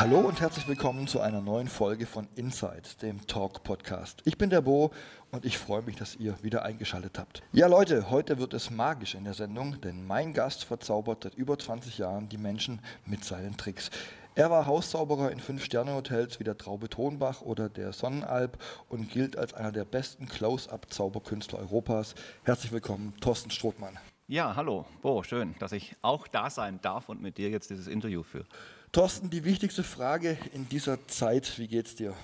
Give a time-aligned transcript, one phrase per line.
[0.00, 4.22] Hallo und herzlich willkommen zu einer neuen Folge von Inside, dem Talk Podcast.
[4.26, 4.92] Ich bin der Bo
[5.32, 7.42] und ich freue mich, dass ihr wieder eingeschaltet habt.
[7.50, 11.58] Ja Leute, heute wird es magisch in der Sendung, denn mein Gast verzaubert seit über
[11.58, 13.90] 20 Jahren die Menschen mit seinen Tricks.
[14.36, 18.56] Er war Hauszauberer in Fünf-Sterne-Hotels wie der Traube Tonbach oder der Sonnenalb
[18.88, 22.14] und gilt als einer der besten Close-Up-Zauberkünstler Europas.
[22.44, 23.98] Herzlich willkommen, Thorsten Strothmann.
[24.28, 27.88] Ja, hallo, Bo, schön, dass ich auch da sein darf und mit dir jetzt dieses
[27.88, 28.46] Interview führe.
[28.90, 32.14] Thorsten, die wichtigste Frage in dieser Zeit, wie geht's dir?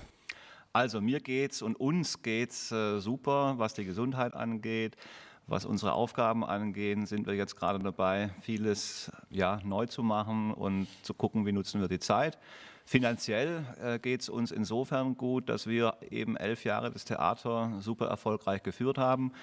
[0.73, 4.95] Also mir geht's und uns geht's äh, super, was die Gesundheit angeht.
[5.45, 10.87] Was unsere Aufgaben angeht, sind wir jetzt gerade dabei, vieles ja, neu zu machen und
[11.03, 12.39] zu gucken, wie nutzen wir die Zeit.
[12.83, 18.07] Finanziell äh, geht es uns insofern gut, dass wir eben elf Jahre das Theater super
[18.07, 19.33] erfolgreich geführt haben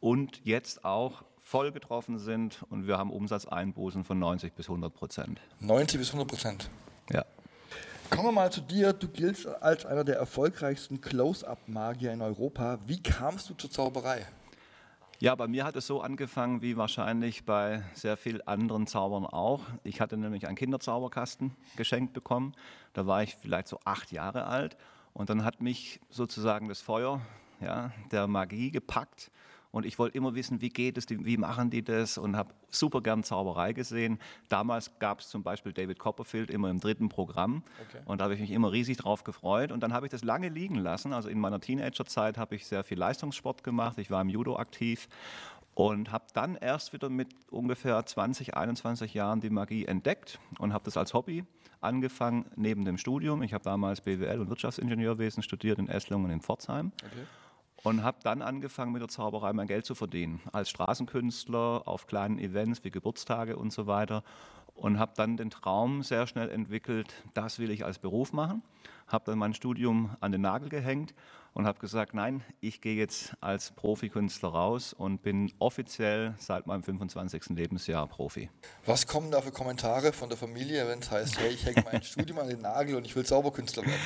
[0.00, 1.22] und jetzt auch
[1.52, 5.38] voll getroffen sind und wir haben Umsatzeinbußen von 90 bis 100 Prozent.
[5.60, 6.70] 90 bis 100 Prozent?
[7.10, 7.26] Ja.
[8.08, 8.94] Kommen wir mal zu dir.
[8.94, 12.78] Du giltst als einer der erfolgreichsten Close-Up-Magier in Europa.
[12.86, 14.26] Wie kamst du zur Zauberei?
[15.18, 19.60] Ja, bei mir hat es so angefangen wie wahrscheinlich bei sehr vielen anderen Zaubern auch.
[19.84, 22.54] Ich hatte nämlich einen Kinderzauberkasten geschenkt bekommen.
[22.94, 24.78] Da war ich vielleicht so acht Jahre alt.
[25.12, 27.20] Und dann hat mich sozusagen das Feuer
[27.60, 29.30] ja, der Magie gepackt
[29.72, 33.00] und ich wollte immer wissen, wie geht es, wie machen die das und habe super
[33.00, 34.20] gern Zauberei gesehen.
[34.48, 38.02] Damals gab es zum Beispiel David Copperfield immer im dritten Programm okay.
[38.04, 40.50] und da habe ich mich immer riesig drauf gefreut und dann habe ich das lange
[40.50, 41.12] liegen lassen.
[41.12, 45.08] Also in meiner Teenagerzeit habe ich sehr viel Leistungssport gemacht, ich war im Judo aktiv
[45.74, 50.84] und habe dann erst wieder mit ungefähr 20, 21 Jahren die Magie entdeckt und habe
[50.84, 51.44] das als Hobby
[51.80, 53.42] angefangen neben dem Studium.
[53.42, 56.92] Ich habe damals BWL und Wirtschaftsingenieurwesen studiert in Esslungen und in Pforzheim.
[57.04, 57.24] Okay
[57.82, 60.40] und habe dann angefangen mit der Zauberei mein Geld zu verdienen.
[60.52, 64.22] Als Straßenkünstler auf kleinen Events wie Geburtstage und so weiter.
[64.74, 68.62] Und habe dann den Traum sehr schnell entwickelt, das will ich als Beruf machen.
[69.06, 71.14] Habe dann mein Studium an den Nagel gehängt
[71.54, 76.82] und habe gesagt, nein, ich gehe jetzt als Profikünstler raus und bin offiziell seit meinem
[76.82, 77.50] 25.
[77.50, 78.50] Lebensjahr Profi.
[78.86, 82.02] Was kommen da für Kommentare von der Familie, wenn es heißt, hey, ich hänge mein
[82.02, 84.00] Studium an den Nagel und ich will Zauberkünstler werden?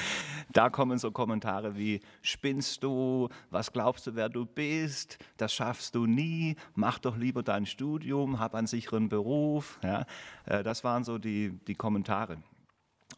[0.52, 5.94] Da kommen so Kommentare wie, spinnst du, was glaubst du, wer du bist, das schaffst
[5.94, 9.78] du nie, mach doch lieber dein Studium, hab einen sicheren Beruf.
[9.82, 10.04] Ja,
[10.46, 12.38] äh, das waren so die, die Kommentare.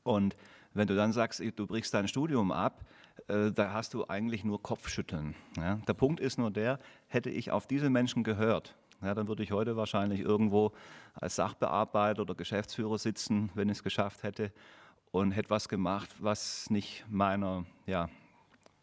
[0.03, 0.37] Und
[0.75, 2.85] wenn du dann sagst, du brichst dein Studium ab,
[3.27, 5.35] äh, da hast du eigentlich nur Kopfschütteln.
[5.57, 5.77] Ja?
[5.89, 9.53] Der Punkt ist nur der, hätte ich auf diese Menschen gehört, ja, dann würde ich
[9.53, 10.73] heute wahrscheinlich irgendwo
[11.15, 14.53] als Sachbearbeiter oder Geschäftsführer sitzen, wenn ich es geschafft hätte
[15.13, 18.09] und hätte was gemacht, was nicht meiner, ja,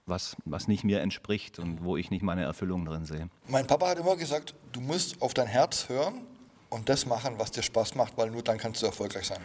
[0.05, 3.29] was, was nicht mir entspricht und wo ich nicht meine Erfüllung drin sehe.
[3.47, 6.21] Mein Papa hat immer gesagt, du musst auf dein Herz hören
[6.69, 9.41] und das machen, was dir Spaß macht, weil nur dann kannst du erfolgreich sein.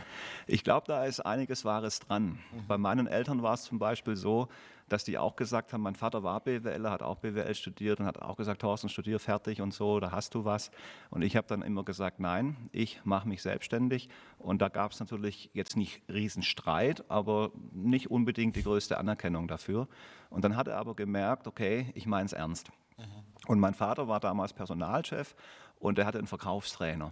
[0.46, 2.38] Ich glaube, da ist einiges Wahres dran.
[2.52, 2.66] Mhm.
[2.66, 4.48] Bei meinen Eltern war es zum Beispiel so,
[4.90, 8.20] dass die auch gesagt haben, mein Vater war BWL, hat auch BWL studiert und hat
[8.20, 10.70] auch gesagt, Thorsten, studier fertig und so, da hast du was.
[11.10, 14.08] Und ich habe dann immer gesagt, nein, ich mache mich selbstständig.
[14.38, 19.86] Und da gab es natürlich jetzt nicht Riesenstreit, aber nicht unbedingt die größte Anerkennung dafür.
[20.28, 22.70] Und dann hat er aber gemerkt, okay, ich meine es ernst.
[22.98, 23.04] Mhm.
[23.46, 25.36] Und mein Vater war damals Personalchef
[25.80, 27.06] und er hatte einen Verkaufstrainer.
[27.06, 27.10] Mhm.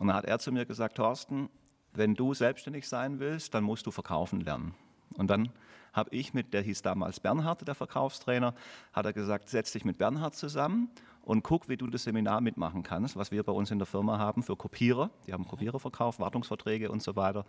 [0.00, 1.48] Und dann hat er zu mir gesagt, Thorsten,
[1.92, 4.74] wenn du selbstständig sein willst, dann musst du verkaufen lernen.
[5.16, 5.50] Und dann
[5.92, 8.54] habe ich mit, der hieß damals Bernhard, der Verkaufstrainer,
[8.92, 10.88] hat er gesagt, setz dich mit Bernhard zusammen
[11.22, 14.18] und guck, wie du das Seminar mitmachen kannst, was wir bei uns in der Firma
[14.18, 15.10] haben für Kopierer.
[15.26, 17.44] Die haben Kopiererverkauf, Wartungsverträge und so weiter.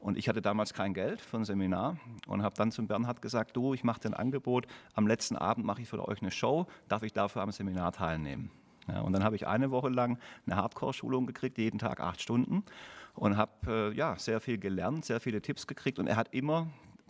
[0.00, 1.96] Und ich hatte damals kein Geld für ein Seminar
[2.26, 5.64] und habe dann zum Bernhard gesagt, du, ich mache dir ein Angebot, am letzten Abend
[5.64, 8.50] mache ich für euch eine Show, darf ich dafür am Seminar teilnehmen?
[8.88, 12.64] Ja, und dann habe ich eine Woche lang eine Hardcore-Schulung gekriegt, jeden Tag acht Stunden
[13.14, 16.68] und habe äh, ja, sehr viel gelernt, sehr viele Tipps gekriegt und er hat immer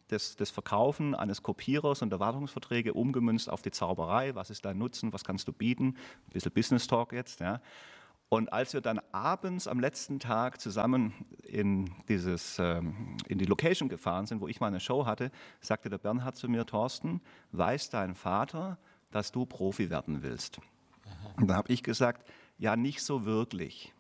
[0.09, 4.35] das, das, Verkaufen eines Kopierers und Erwartungsverträge umgemünzt auf die Zauberei.
[4.35, 5.13] Was ist dein Nutzen?
[5.13, 5.97] Was kannst du bieten?
[6.27, 7.41] Ein bisschen Business Talk jetzt.
[7.41, 7.61] Ja.
[8.29, 13.89] Und als wir dann abends am letzten Tag zusammen in, dieses, ähm, in die Location
[13.89, 15.31] gefahren sind, wo ich meine Show hatte,
[15.61, 17.21] sagte der Bernhard zu mir, Thorsten,
[17.53, 18.79] weiß dein Vater,
[19.11, 20.61] dass du Profi werden willst?
[21.37, 22.29] Und dann habe ich gesagt,
[22.59, 23.93] ja, nicht so wirklich.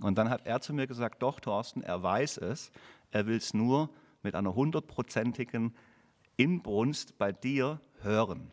[0.00, 2.72] Und dann hat er zu mir gesagt, doch, Thorsten, er weiß es,
[3.10, 3.90] er will es nur
[4.22, 5.74] mit einer hundertprozentigen
[6.36, 8.52] Inbrunst bei dir hören.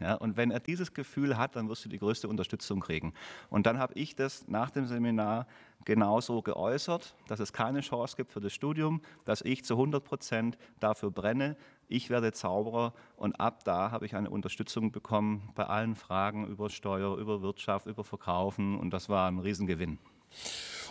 [0.00, 3.14] Ja, und wenn er dieses Gefühl hat, dann wirst du die größte Unterstützung kriegen.
[3.50, 5.46] Und dann habe ich das nach dem Seminar
[5.84, 10.58] genauso geäußert, dass es keine Chance gibt für das Studium, dass ich zu 100 Prozent
[10.78, 11.56] dafür brenne.
[11.88, 16.70] Ich werde Zauberer und ab da habe ich eine Unterstützung bekommen bei allen Fragen über
[16.70, 19.98] Steuer, über Wirtschaft, über Verkaufen und das war ein Riesengewinn.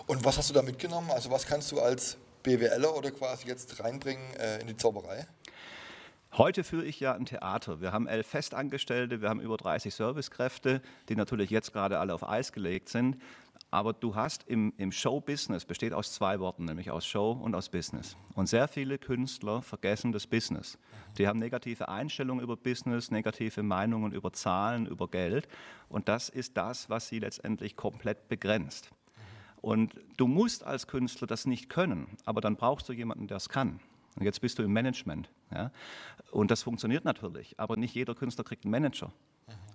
[0.07, 1.11] Und was hast du da mitgenommen?
[1.11, 5.27] Also was kannst du als BWLer oder quasi jetzt reinbringen äh, in die Zauberei?
[6.33, 7.81] Heute führe ich ja ein Theater.
[7.81, 12.27] Wir haben elf Festangestellte, wir haben über 30 Servicekräfte, die natürlich jetzt gerade alle auf
[12.27, 13.17] Eis gelegt sind.
[13.71, 17.69] Aber du hast im, im Show-Business, besteht aus zwei Worten, nämlich aus Show und aus
[17.69, 18.15] Business.
[18.35, 20.77] Und sehr viele Künstler vergessen das Business.
[21.17, 25.47] Die haben negative Einstellungen über Business, negative Meinungen über Zahlen, über Geld.
[25.89, 28.91] Und das ist das, was sie letztendlich komplett begrenzt.
[29.61, 33.49] Und du musst als Künstler das nicht können, aber dann brauchst du jemanden, der es
[33.49, 33.79] kann.
[34.15, 35.29] Und jetzt bist du im Management.
[35.51, 35.71] Ja?
[36.31, 39.11] Und das funktioniert natürlich, aber nicht jeder Künstler kriegt einen Manager.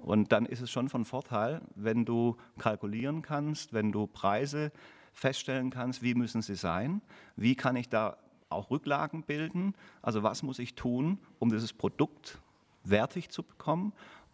[0.00, 4.72] Und dann ist es schon von Vorteil, wenn du kalkulieren kannst, wenn du Preise
[5.12, 7.00] feststellen kannst, wie müssen sie sein,
[7.36, 8.16] wie kann ich da
[8.48, 12.38] auch Rücklagen bilden, also was muss ich tun, um dieses Produkt
[12.84, 13.92] wertig zu bekommen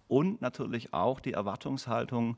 [0.09, 2.37] und natürlich auch die Erwartungshaltung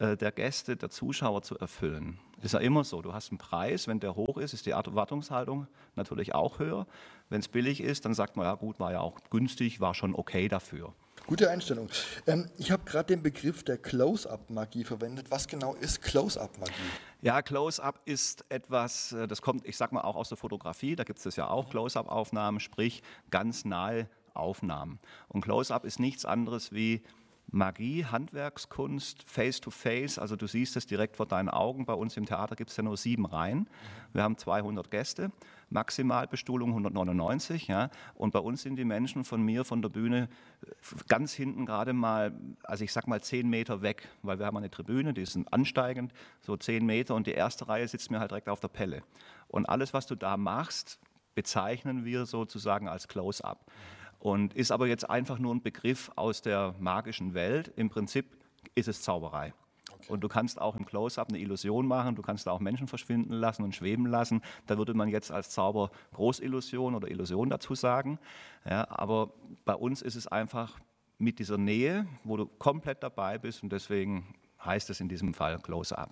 [0.00, 2.20] der Gäste, der Zuschauer zu erfüllen.
[2.40, 3.02] Ist ja immer so.
[3.02, 5.66] Du hast einen Preis, wenn der hoch ist, ist die Erwartungshaltung
[5.96, 6.86] natürlich auch höher.
[7.30, 10.14] Wenn es billig ist, dann sagt man, ja gut, war ja auch günstig, war schon
[10.14, 10.94] okay dafür.
[11.26, 11.90] Gute Einstellung.
[12.26, 15.30] Ähm, ich habe gerade den Begriff der Close-up-Magie verwendet.
[15.30, 16.72] Was genau ist Close-up-Magie?
[17.20, 20.96] Ja, Close-up ist etwas, äh, das kommt, ich sag mal, auch aus der Fotografie.
[20.96, 25.00] Da gibt es ja auch Close-up-Aufnahmen, sprich ganz nahe Aufnahmen.
[25.28, 27.02] Und Close-up ist nichts anderes wie
[27.50, 31.86] Magie, Handwerkskunst, Face-to-Face, also du siehst es direkt vor deinen Augen.
[31.86, 33.70] Bei uns im Theater gibt es ja nur sieben Reihen.
[34.12, 35.32] Wir haben 200 Gäste,
[35.70, 37.68] Maximalbestuhlung 199.
[37.68, 40.28] Ja, und bei uns sind die Menschen von mir, von der Bühne,
[41.08, 42.34] ganz hinten gerade mal,
[42.64, 46.12] also ich sag mal zehn Meter weg, weil wir haben eine Tribüne, die ist ansteigend,
[46.42, 49.02] so zehn Meter und die erste Reihe sitzt mir halt direkt auf der Pelle.
[49.48, 50.98] Und alles, was du da machst,
[51.34, 53.64] bezeichnen wir sozusagen als Close-up
[54.18, 57.72] und ist aber jetzt einfach nur ein Begriff aus der magischen Welt.
[57.76, 58.26] Im Prinzip
[58.74, 59.52] ist es Zauberei.
[59.92, 60.12] Okay.
[60.12, 63.62] Und du kannst auch im Close-up eine Illusion machen, du kannst auch Menschen verschwinden lassen
[63.62, 64.42] und schweben lassen.
[64.66, 68.18] Da würde man jetzt als Zauber Großillusion oder Illusion dazu sagen.
[68.68, 69.32] Ja, aber
[69.64, 70.78] bei uns ist es einfach
[71.18, 75.58] mit dieser Nähe, wo du komplett dabei bist und deswegen heißt es in diesem Fall
[75.58, 76.10] Close-up.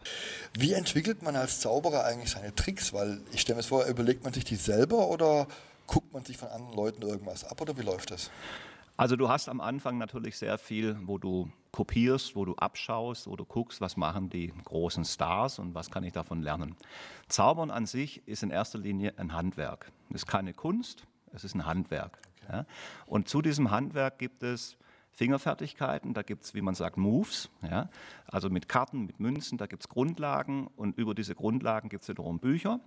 [0.56, 2.93] Wie entwickelt man als Zauberer eigentlich seine Tricks?
[2.93, 5.47] Weil ich stelle mir vor, überlegt man sich die selber oder
[5.87, 8.31] guckt man sich von anderen Leuten irgendwas ab oder wie läuft das?
[8.97, 13.37] Also du hast am Anfang natürlich sehr viel, wo du kopierst, wo du abschaust, wo
[13.37, 16.77] du guckst, was machen die großen Stars und was kann ich davon lernen.
[17.29, 19.93] Zaubern an sich ist in erster Linie ein Handwerk.
[20.09, 22.19] Es ist keine Kunst, es ist ein Handwerk.
[22.43, 22.53] Okay.
[22.53, 22.67] Ja?
[23.05, 24.79] Und zu diesem Handwerk gibt es
[25.16, 27.88] Fingerfertigkeiten, da gibt es, wie man sagt, Moves, ja?
[28.26, 32.08] also mit Karten, mit Münzen, da gibt es Grundlagen und über diese Grundlagen gibt es
[32.10, 32.80] wiederum Bücher.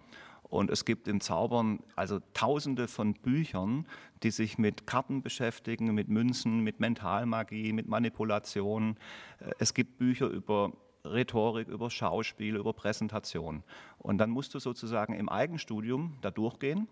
[0.43, 3.87] Und es gibt im Zaubern also tausende von Büchern,
[4.21, 8.97] die sich mit Karten beschäftigen, mit Münzen, mit Mentalmagie, mit Manipulation.
[9.39, 10.71] Äh, es gibt Bücher über
[11.03, 13.63] Rhetorik, über Schauspiel, über Präsentation.
[13.97, 16.87] Und dann musst du sozusagen im Eigenstudium da durchgehen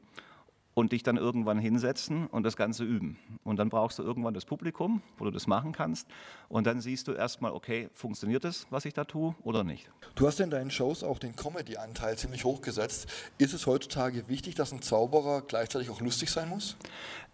[0.78, 3.18] und dich dann irgendwann hinsetzen und das Ganze üben.
[3.44, 6.08] Und dann brauchst du irgendwann das Publikum, wo du das machen kannst.
[6.50, 9.90] Und dann siehst du erstmal, okay, funktioniert das, was ich da tue oder nicht.
[10.14, 13.08] Du hast in deinen Shows auch den Comedy-Anteil ziemlich hochgesetzt.
[13.40, 16.78] Ist es heutzutage wichtig, dass ein Zauberer gleichzeitig auch lustig sein muss?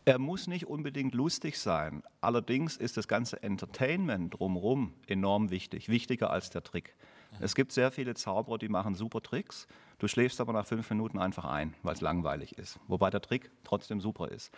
[0.06, 2.01] Er muss nicht unbedingt lustig sein.
[2.22, 6.96] Allerdings ist das ganze Entertainment drumherum enorm wichtig, wichtiger als der Trick.
[7.41, 9.67] Es gibt sehr viele Zauberer, die machen super Tricks.
[10.00, 12.79] Du schläfst aber nach fünf Minuten einfach ein, weil es langweilig ist.
[12.88, 14.51] Wobei der Trick trotzdem super ist.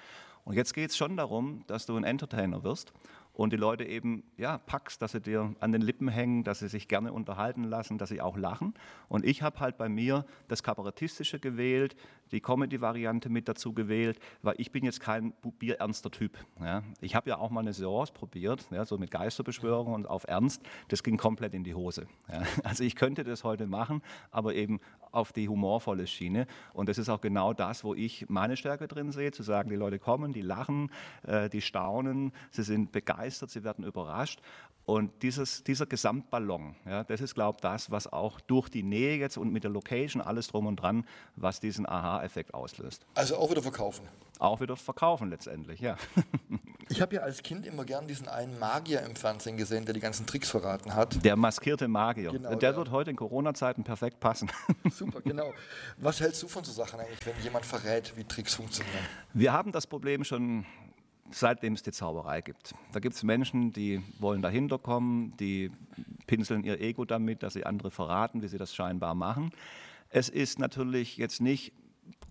[0.44, 2.94] Und jetzt geht es schon darum, dass du ein Entertainer wirst
[3.34, 6.68] und die Leute eben ja, packst, dass sie dir an den Lippen hängen, dass sie
[6.68, 8.74] sich gerne unterhalten lassen, dass sie auch lachen.
[9.10, 11.96] Und ich habe halt bei mir das Kabarettistische gewählt,
[12.32, 16.38] die Comedy-Variante mit dazu gewählt, weil ich bin jetzt kein bierernster Typ.
[16.60, 16.84] Ja.
[17.02, 20.62] Ich habe ja auch mal eine Seance probiert, ja, so mit Geisterbeschwörung und auf Ernst.
[20.90, 22.08] Das ging komplett in die Hose.
[22.32, 22.42] Ja.
[22.64, 24.02] Also ich könnte das heute machen,
[24.32, 24.80] aber eben
[25.12, 26.48] auf die humorvolle Schiene.
[26.74, 29.76] Und das ist auch genau das, wo ich meine Stärke drin sehe, zu sagen, die
[29.76, 30.92] Leute kommen, die lachen,
[31.24, 34.42] äh, die staunen, sie sind begeistert, sie werden überrascht.
[34.86, 39.18] Und dieses, dieser Gesamtballon, ja, das ist, glaube ich, das, was auch durch die Nähe
[39.18, 41.06] jetzt und mit der Location, alles drum und dran,
[41.36, 43.06] was diesen Aha-Effekt auslöst.
[43.14, 44.08] Also auch wieder verkaufen.
[44.40, 45.98] Auch wieder verkaufen letztendlich, ja.
[46.88, 50.00] Ich habe ja als Kind immer gern diesen einen Magier im Fernsehen gesehen, der die
[50.00, 51.26] ganzen Tricks verraten hat.
[51.26, 52.32] Der maskierte Magier.
[52.32, 52.78] Genau, der ja.
[52.78, 54.52] wird heute in Corona-Zeiten perfekt passen.
[54.92, 55.52] Super, genau.
[55.98, 59.04] Was hältst du von so Sachen eigentlich, wenn jemand verrät, wie Tricks funktionieren?
[59.34, 60.64] Wir haben das Problem schon
[61.32, 62.76] seitdem es die Zauberei gibt.
[62.92, 65.72] Da gibt es Menschen, die wollen dahinter kommen, die
[66.28, 69.52] pinseln ihr Ego damit, dass sie andere verraten, wie sie das scheinbar machen.
[70.12, 71.74] Es ist natürlich jetzt nicht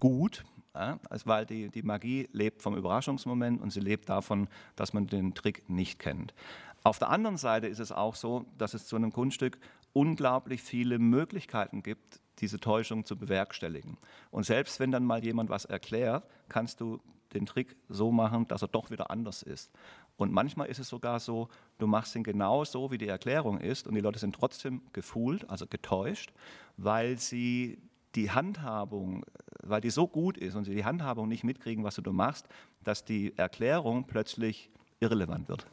[0.01, 5.07] gut, ja, weil die, die Magie lebt vom Überraschungsmoment und sie lebt davon, dass man
[5.07, 6.35] den Trick nicht kennt.
[6.83, 9.59] Auf der anderen Seite ist es auch so, dass es zu einem Kunststück
[9.93, 13.97] unglaublich viele Möglichkeiten gibt, diese Täuschung zu bewerkstelligen.
[14.31, 17.01] Und selbst wenn dann mal jemand was erklärt, kannst du
[17.33, 19.71] den Trick so machen, dass er doch wieder anders ist.
[20.17, 23.87] Und manchmal ist es sogar so, du machst ihn genau so, wie die Erklärung ist,
[23.87, 26.33] und die Leute sind trotzdem gefühlt, also getäuscht,
[26.77, 27.79] weil sie
[28.15, 29.25] die Handhabung,
[29.67, 32.47] weil die so gut ist und sie die Handhabung nicht mitkriegen, was du machst,
[32.83, 35.67] dass die Erklärung plötzlich irrelevant wird.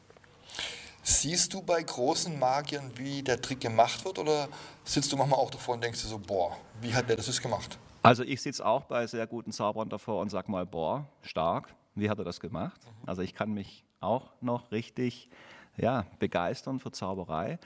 [1.04, 4.48] Siehst du bei großen Magiern, wie der Trick gemacht wird, oder
[4.84, 7.42] sitzt du manchmal auch davor und denkst dir so, boah, wie hat der das jetzt
[7.42, 7.78] gemacht?
[8.02, 12.08] Also ich sitze auch bei sehr guten Zauberern davor und sage mal, boah, stark, wie
[12.08, 12.80] hat er das gemacht?
[12.84, 13.08] Mhm.
[13.08, 15.28] Also ich kann mich auch noch richtig
[15.76, 17.58] ja, begeistern für Zauberei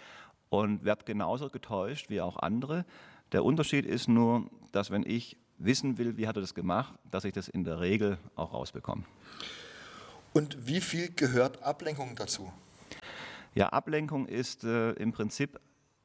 [0.49, 2.85] und werde genauso getäuscht wie auch andere.
[3.33, 7.25] Der Unterschied ist nur, dass wenn ich wissen will, wie hat er das gemacht, dass
[7.25, 9.05] ich das in der Regel auch rausbekomme.
[10.33, 12.53] Und wie viel gehört Ablenkung dazu?
[13.55, 15.59] Ja, Ablenkung ist äh, im Prinzip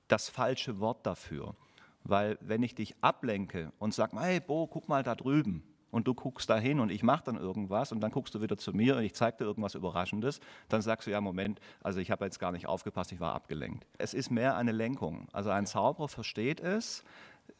[0.07, 1.55] das falsche Wort dafür.
[2.03, 6.13] Weil wenn ich dich ablenke und sage, hey Bo, guck mal da drüben, und du
[6.13, 8.95] guckst da hin und ich mache dann irgendwas und dann guckst du wieder zu mir
[8.95, 10.39] und ich zeige dir irgendwas Überraschendes,
[10.69, 13.85] dann sagst du ja, Moment, also ich habe jetzt gar nicht aufgepasst, ich war abgelenkt.
[13.97, 15.27] Es ist mehr eine Lenkung.
[15.33, 17.03] Also ein Zauberer versteht es,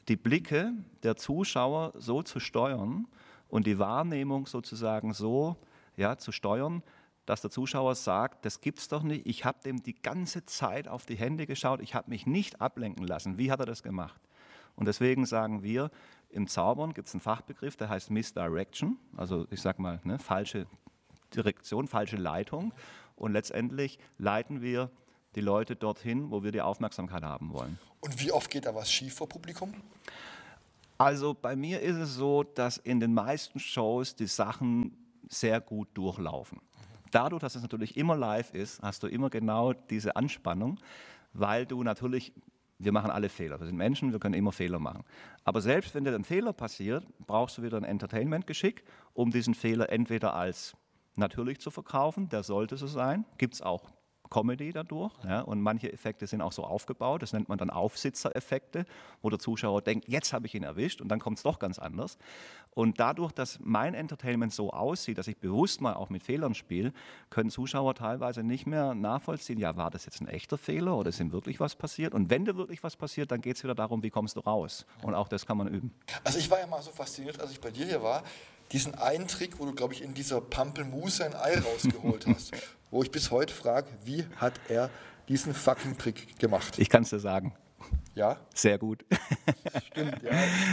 [0.08, 3.08] die Blicke der Zuschauer so zu steuern
[3.48, 5.58] und die Wahrnehmung sozusagen so
[5.96, 6.84] ja, zu steuern,
[7.26, 11.06] dass der Zuschauer sagt, das gibt's doch nicht, ich habe dem die ganze Zeit auf
[11.06, 13.38] die Hände geschaut, ich habe mich nicht ablenken lassen.
[13.38, 14.20] Wie hat er das gemacht?
[14.76, 15.92] Und deswegen sagen wir,
[16.30, 20.66] im Zaubern gibt es einen Fachbegriff, der heißt Misdirection, also ich sage mal, ne, falsche
[21.36, 22.74] Direktion, falsche Leitung.
[23.16, 24.90] Und letztendlich leiten wir
[25.36, 27.78] die Leute dorthin, wo wir die Aufmerksamkeit haben wollen.
[28.02, 29.74] Und wie oft geht da was schief vor Publikum?
[30.98, 34.98] Also bei mir ist es so, dass in den meisten Shows die Sachen
[35.30, 36.60] sehr gut durchlaufen.
[37.12, 40.80] Dadurch, dass es natürlich immer live ist, hast du immer genau diese Anspannung,
[41.34, 42.34] weil du natürlich
[42.84, 43.60] wir machen alle Fehler.
[43.60, 45.04] Wir sind Menschen, wir können immer Fehler machen.
[45.44, 49.90] Aber selbst wenn dir ein Fehler passiert, brauchst du wieder ein Entertainment-Geschick, um diesen Fehler
[49.92, 50.76] entweder als
[51.16, 53.92] natürlich zu verkaufen, der sollte so sein, gibt es auch
[54.32, 55.14] Comedy dadurch.
[55.24, 58.86] Ja, und manche Effekte sind auch so aufgebaut, das nennt man dann Aufsitzereffekte,
[59.22, 61.78] wo der Zuschauer denkt, jetzt habe ich ihn erwischt und dann kommt es doch ganz
[61.78, 62.18] anders.
[62.74, 66.94] Und dadurch, dass mein Entertainment so aussieht, dass ich bewusst mal auch mit Fehlern spiele,
[67.30, 71.20] können Zuschauer teilweise nicht mehr nachvollziehen, ja, war das jetzt ein echter Fehler oder ist
[71.20, 72.14] ihm wirklich was passiert?
[72.14, 74.86] Und wenn dir wirklich was passiert, dann geht es wieder darum, wie kommst du raus?
[75.04, 75.94] Und auch das kann man üben.
[76.24, 78.24] Also ich war ja mal so fasziniert, als ich bei dir hier war,
[78.72, 82.54] diesen einen Trick, wo du, glaube ich, in dieser Pampelmuse ein Ei rausgeholt hast
[82.92, 84.90] wo ich bis heute frage, wie hat er
[85.28, 86.78] diesen fucking Trick gemacht?
[86.78, 87.56] Ich kann es dir sagen.
[88.14, 88.38] Ja?
[88.54, 89.06] Sehr gut.
[89.88, 90.32] Stimmt, ja.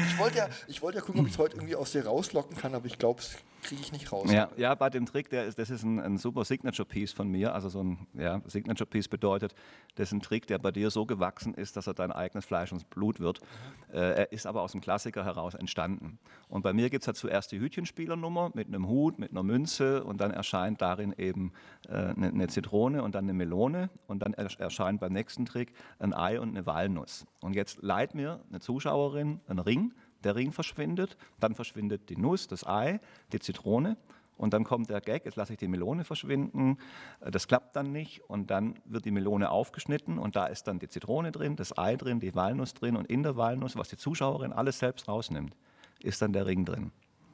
[0.09, 2.57] Ich wollte ja, ich wollte ja gucken, ob ich es heute irgendwie aus dir rauslocken
[2.57, 4.31] kann, aber ich glaube, es kriege ich nicht raus.
[4.31, 7.55] Ja, ja, bei dem Trick, der ist, das ist ein, ein super Signature-Piece von mir.
[7.55, 9.55] Also so ein ja, Signature-Piece bedeutet,
[9.97, 12.73] das ist ein Trick, der bei dir so gewachsen ist, dass er dein eigenes Fleisch
[12.73, 13.41] und Blut wird.
[13.41, 13.95] Mhm.
[13.95, 16.19] Äh, er ist aber aus dem Klassiker heraus entstanden.
[16.49, 20.05] Und bei mir gibt es ja zuerst die Hütchenspielernummer mit einem Hut, mit einer Münze
[20.05, 21.53] und dann erscheint darin eben
[21.89, 26.15] äh, eine, eine, Zitrone und dann eine Melone und dann erscheint beim nächsten Trick ein
[26.15, 27.27] Ei und eine Walnuss.
[27.41, 29.93] Und jetzt leiht mir eine Zuschauerin einen Ring
[30.25, 33.01] der Ring verschwindet, dann verschwindet die Nuss, das Ei,
[33.33, 33.97] die Zitrone
[34.37, 36.79] und dann kommt der Gag, jetzt lasse ich die Melone verschwinden,
[37.21, 40.89] das klappt dann nicht und dann wird die Melone aufgeschnitten und da ist dann die
[40.89, 44.53] Zitrone drin, das Ei drin, die Walnuss drin und in der Walnuss, was die Zuschauerin
[44.53, 45.55] alles selbst rausnimmt,
[46.01, 46.93] ist dann der Ring drin.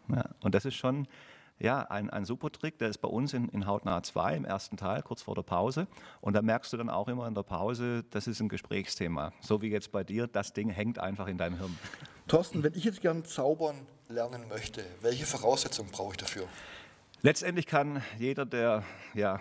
[0.08, 1.06] Ja, und das ist schon
[1.58, 4.76] ja, ein, ein super Trick, der ist bei uns in, in Hautnah 2 im ersten
[4.76, 5.86] Teil, kurz vor der Pause.
[6.20, 9.32] Und da merkst du dann auch immer in der Pause, das ist ein Gesprächsthema.
[9.40, 11.78] So wie jetzt bei dir, das Ding hängt einfach in deinem Hirn.
[12.26, 13.76] Thorsten, wenn ich jetzt gern zaubern
[14.08, 16.48] lernen möchte, welche Voraussetzungen brauche ich dafür?
[17.22, 18.82] Letztendlich kann jeder, der
[19.14, 19.40] ja,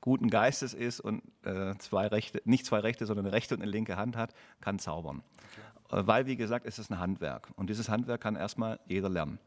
[0.00, 3.70] guten Geistes ist und äh, zwei Rechte, nicht zwei Rechte, sondern eine rechte und eine
[3.70, 5.22] linke Hand hat, kann zaubern.
[5.88, 6.00] Okay.
[6.00, 7.48] Äh, weil, wie gesagt, es ist ein Handwerk.
[7.56, 9.38] Und dieses Handwerk kann erstmal jeder lernen.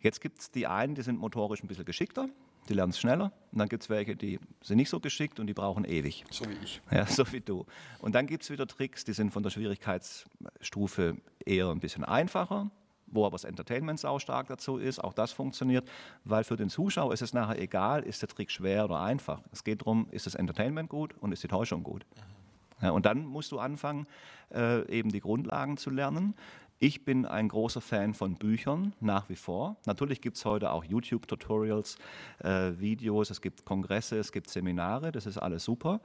[0.00, 2.28] Jetzt gibt es die einen, die sind motorisch ein bisschen geschickter,
[2.68, 3.32] die lernen es schneller.
[3.52, 6.24] Und dann gibt es welche, die sind nicht so geschickt und die brauchen ewig.
[6.30, 6.80] So wie ich.
[6.90, 7.66] Ja, so wie du.
[8.00, 12.70] Und dann gibt es wieder Tricks, die sind von der Schwierigkeitsstufe eher ein bisschen einfacher,
[13.06, 15.02] wo aber das Entertainment sau stark dazu ist.
[15.02, 15.88] Auch das funktioniert,
[16.24, 19.42] weil für den Zuschauer ist es nachher egal, ist der Trick schwer oder einfach.
[19.52, 22.04] Es geht darum, ist das Entertainment gut und ist die Täuschung gut.
[22.16, 22.36] Mhm.
[22.82, 24.06] Ja, und dann musst du anfangen,
[24.52, 26.34] äh, eben die Grundlagen zu lernen,
[26.78, 29.76] Ich bin ein großer Fan von Büchern, nach wie vor.
[29.86, 31.96] Natürlich gibt es heute auch YouTube-Tutorials,
[32.40, 36.02] äh, Videos, es gibt Kongresse, es gibt Seminare, das ist alles super.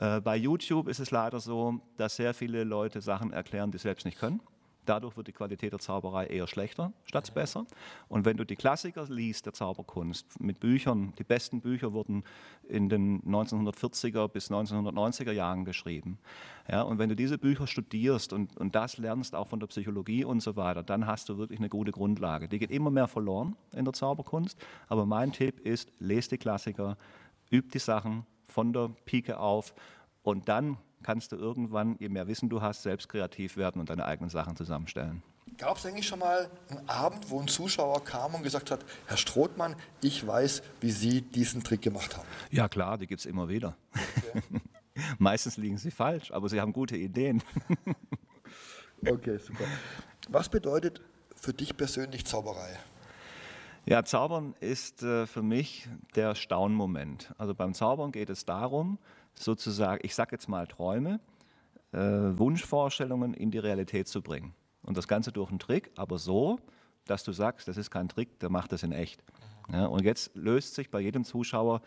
[0.00, 3.82] Äh, bei YouTube ist es leider so, dass sehr viele Leute Sachen erklären, die sie
[3.82, 4.40] selbst nicht können.
[4.84, 7.66] Dadurch wird die Qualität der Zauberei eher schlechter statt besser.
[8.08, 12.24] Und wenn du die Klassiker liest der Zauberkunst mit Büchern, die besten Bücher wurden
[12.68, 16.18] in den 1940er bis 1990er Jahren geschrieben.
[16.70, 20.24] Ja, und wenn du diese Bücher studierst und, und das lernst auch von der Psychologie
[20.24, 22.48] und so weiter, dann hast du wirklich eine gute Grundlage.
[22.48, 24.58] Die geht immer mehr verloren in der Zauberkunst.
[24.88, 26.96] Aber mein Tipp ist, lest die Klassiker,
[27.52, 29.74] üb die Sachen von der Pike auf
[30.22, 34.04] und dann kannst du irgendwann, je mehr Wissen du hast, selbst kreativ werden und deine
[34.04, 35.22] eigenen Sachen zusammenstellen.
[35.56, 39.16] Gab es eigentlich schon mal einen Abend, wo ein Zuschauer kam und gesagt hat, Herr
[39.16, 42.26] Strothmann, ich weiß, wie Sie diesen Trick gemacht haben?
[42.50, 43.76] Ja klar, die gibt es immer wieder.
[43.92, 44.42] Okay.
[45.18, 47.42] Meistens liegen sie falsch, aber sie haben gute Ideen.
[49.06, 49.64] okay, super.
[50.28, 51.00] Was bedeutet
[51.36, 52.78] für dich persönlich Zauberei?
[53.86, 57.34] Ja, Zaubern ist äh, für mich der Staunmoment.
[57.36, 58.98] Also beim Zaubern geht es darum,
[59.38, 61.20] sozusagen, ich sage jetzt mal Träume,
[61.92, 64.54] äh, Wunschvorstellungen in die Realität zu bringen.
[64.84, 66.58] Und das Ganze durch einen Trick, aber so,
[67.06, 69.22] dass du sagst, das ist kein Trick, der macht das in echt.
[69.72, 71.80] Ja, und jetzt löst sich bei jedem Zuschauer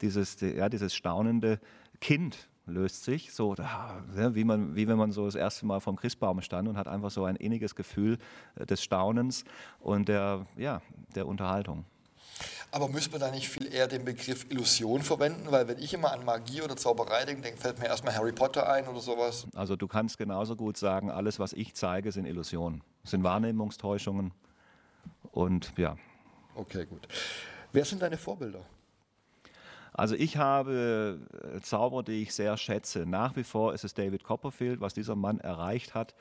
[0.00, 1.60] dieses, ja, dieses staunende
[2.00, 6.40] Kind löst sich, so wie, man, wie wenn man so das erste Mal vom Christbaum
[6.40, 8.18] stand und hat einfach so ein inniges Gefühl
[8.56, 9.44] äh, des Staunens
[9.80, 10.80] und der, ja,
[11.14, 11.84] der Unterhaltung.
[12.70, 15.46] Aber müsste man da nicht viel eher den Begriff Illusion verwenden?
[15.50, 18.88] Weil wenn ich immer an Magie oder Zauberei denke, fällt mir erstmal Harry Potter ein
[18.88, 19.46] oder sowas.
[19.54, 22.82] Also du kannst genauso gut sagen, alles, was ich zeige, sind Illusionen.
[23.04, 24.32] sind Wahrnehmungstäuschungen.
[25.32, 25.96] Und ja.
[26.54, 27.06] Okay, gut.
[27.72, 28.64] Wer sind deine Vorbilder?
[29.92, 31.20] Also ich habe
[31.54, 33.06] äh, Zauber, die ich sehr schätze.
[33.06, 36.14] Nach wie vor ist es David Copperfield, was dieser Mann erreicht hat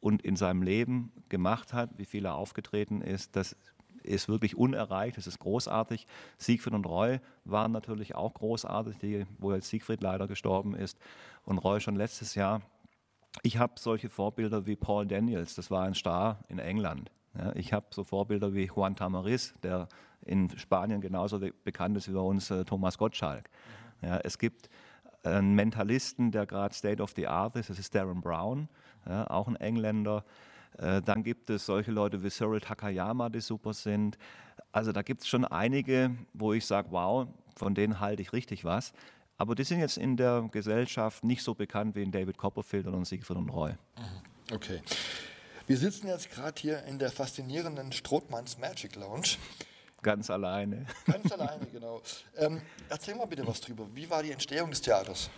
[0.00, 3.34] und in seinem Leben gemacht hat, wie viel er aufgetreten ist.
[3.34, 3.56] Das
[4.06, 6.06] ist wirklich unerreicht, das ist großartig.
[6.38, 10.98] Siegfried und Roy waren natürlich auch großartig, die, wo jetzt Siegfried leider gestorben ist
[11.44, 12.62] und Roy schon letztes Jahr.
[13.42, 17.10] Ich habe solche Vorbilder wie Paul Daniels, das war ein Star in England.
[17.38, 19.88] Ja, ich habe so Vorbilder wie Juan Tamariz, der
[20.24, 23.50] in Spanien genauso bekannt ist wie bei uns äh, Thomas Gottschalk.
[24.02, 24.70] Ja, es gibt
[25.22, 28.68] einen Mentalisten, der gerade State of the Art ist, das ist Darren Brown,
[29.06, 30.24] ja, auch ein Engländer.
[30.78, 34.18] Äh, dann gibt es solche Leute wie Cyril Takayama, die super sind.
[34.72, 38.64] Also da gibt es schon einige, wo ich sage, wow, von denen halte ich richtig
[38.64, 38.92] was.
[39.38, 43.04] Aber die sind jetzt in der Gesellschaft nicht so bekannt wie in David Copperfield und
[43.06, 43.72] Siegfried und Roy.
[43.72, 44.54] Mhm.
[44.54, 44.80] Okay.
[45.66, 49.36] Wir sitzen jetzt gerade hier in der faszinierenden Strothmanns Magic Lounge.
[50.06, 50.86] Ganz alleine.
[51.04, 52.00] Ganz alleine, genau.
[52.36, 53.88] Ähm, erzähl mal bitte was drüber.
[53.92, 55.30] Wie war die Entstehung des Theaters?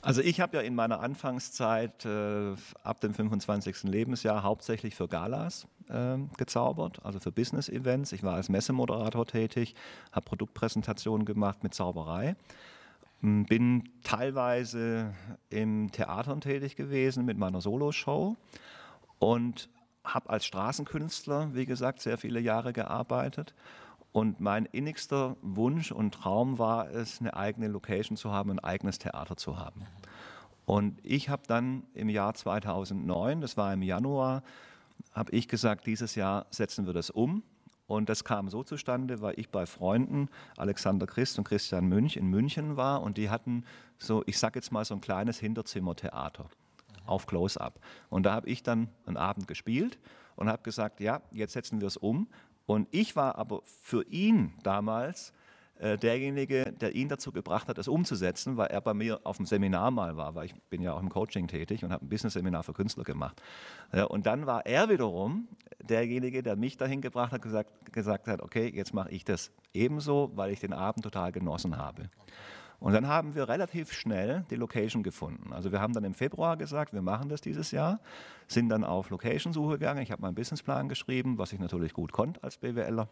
[0.00, 3.82] Also ich habe ja in meiner Anfangszeit äh, ab dem 25.
[3.82, 8.12] Lebensjahr hauptsächlich für Galas äh, gezaubert, also für Business-Events.
[8.12, 9.74] Ich war als Messemoderator tätig,
[10.12, 12.36] habe Produktpräsentationen gemacht mit Zauberei.
[13.22, 15.14] Bin teilweise
[15.50, 18.36] im Theater tätig gewesen mit meiner Soloshow
[19.18, 19.68] und
[20.04, 23.52] habe als Straßenkünstler, wie gesagt, sehr viele Jahre gearbeitet
[24.16, 28.98] und mein innigster Wunsch und Traum war es, eine eigene Location zu haben, ein eigenes
[28.98, 29.82] Theater zu haben.
[30.64, 34.42] Und ich habe dann im Jahr 2009, das war im Januar,
[35.12, 37.42] habe ich gesagt, dieses Jahr setzen wir das um.
[37.88, 42.26] Und das kam so zustande, weil ich bei Freunden Alexander Christ und Christian Münch in
[42.28, 43.66] München war und die hatten
[43.98, 46.46] so, ich sage jetzt mal so ein kleines Hinterzimmertheater
[47.04, 47.78] auf Close-Up.
[48.08, 49.98] Und da habe ich dann einen Abend gespielt
[50.36, 52.28] und habe gesagt, ja, jetzt setzen wir es um
[52.66, 55.32] und ich war aber für ihn damals
[55.78, 59.46] äh, derjenige, der ihn dazu gebracht hat, das umzusetzen, weil er bei mir auf dem
[59.46, 62.62] Seminar mal war, weil ich bin ja auch im Coaching tätig und habe ein Business-Seminar
[62.62, 63.42] für Künstler gemacht.
[63.92, 65.48] Ja, und dann war er wiederum
[65.82, 70.32] derjenige, der mich dahin gebracht hat, gesagt, gesagt hat, okay, jetzt mache ich das ebenso,
[70.34, 72.02] weil ich den Abend total genossen habe.
[72.02, 72.32] Okay.
[72.86, 75.52] Und dann haben wir relativ schnell die Location gefunden.
[75.52, 77.98] Also wir haben dann im Februar gesagt, wir machen das dieses Jahr,
[78.46, 80.02] sind dann auf Location-Suche gegangen.
[80.02, 83.08] Ich habe meinen Businessplan geschrieben, was ich natürlich gut konnte als BWLer.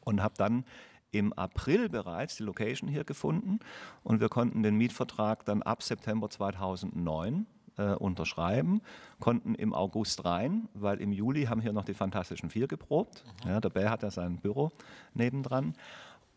[0.00, 0.64] Und habe dann
[1.12, 3.60] im April bereits die Location hier gefunden
[4.02, 8.80] und wir konnten den Mietvertrag dann ab September 2009 äh, unterschreiben,
[9.20, 13.24] konnten im August rein, weil im Juli haben hier noch die Fantastischen Vier geprobt.
[13.44, 13.50] Mhm.
[13.50, 14.70] Ja, der Bär hat ja sein Büro
[15.14, 15.74] nebendran.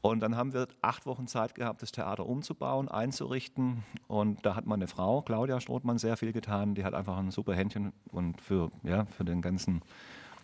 [0.02, 3.84] Und dann haben wir acht Wochen Zeit gehabt, das Theater umzubauen, einzurichten.
[4.08, 6.74] Und da hat meine Frau, Claudia Strothmann, sehr viel getan.
[6.74, 9.82] Die hat einfach ein super Händchen und für, ja, für den ganzen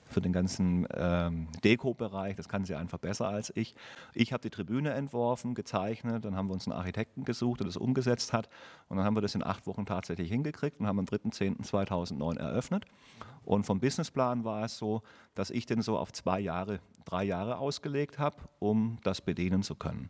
[0.09, 2.35] für den ganzen ähm, Deko-Bereich.
[2.35, 3.75] Das kann sie einfach besser als ich.
[4.13, 7.77] Ich habe die Tribüne entworfen, gezeichnet, dann haben wir uns einen Architekten gesucht, der das
[7.77, 8.49] umgesetzt hat.
[8.87, 12.85] Und dann haben wir das in acht Wochen tatsächlich hingekriegt und haben am 3.10.2009 eröffnet.
[13.47, 17.59] Und vom Businessplan war es so, dass ich den so auf zwei Jahre, drei Jahre
[17.59, 20.09] ausgelegt habe, um das bedienen zu können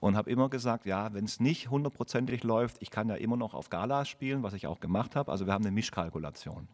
[0.00, 3.54] und habe immer gesagt, ja, wenn es nicht hundertprozentig läuft, ich kann ja immer noch
[3.54, 5.30] auf Galas spielen, was ich auch gemacht habe.
[5.30, 6.66] Also wir haben eine Mischkalkulation.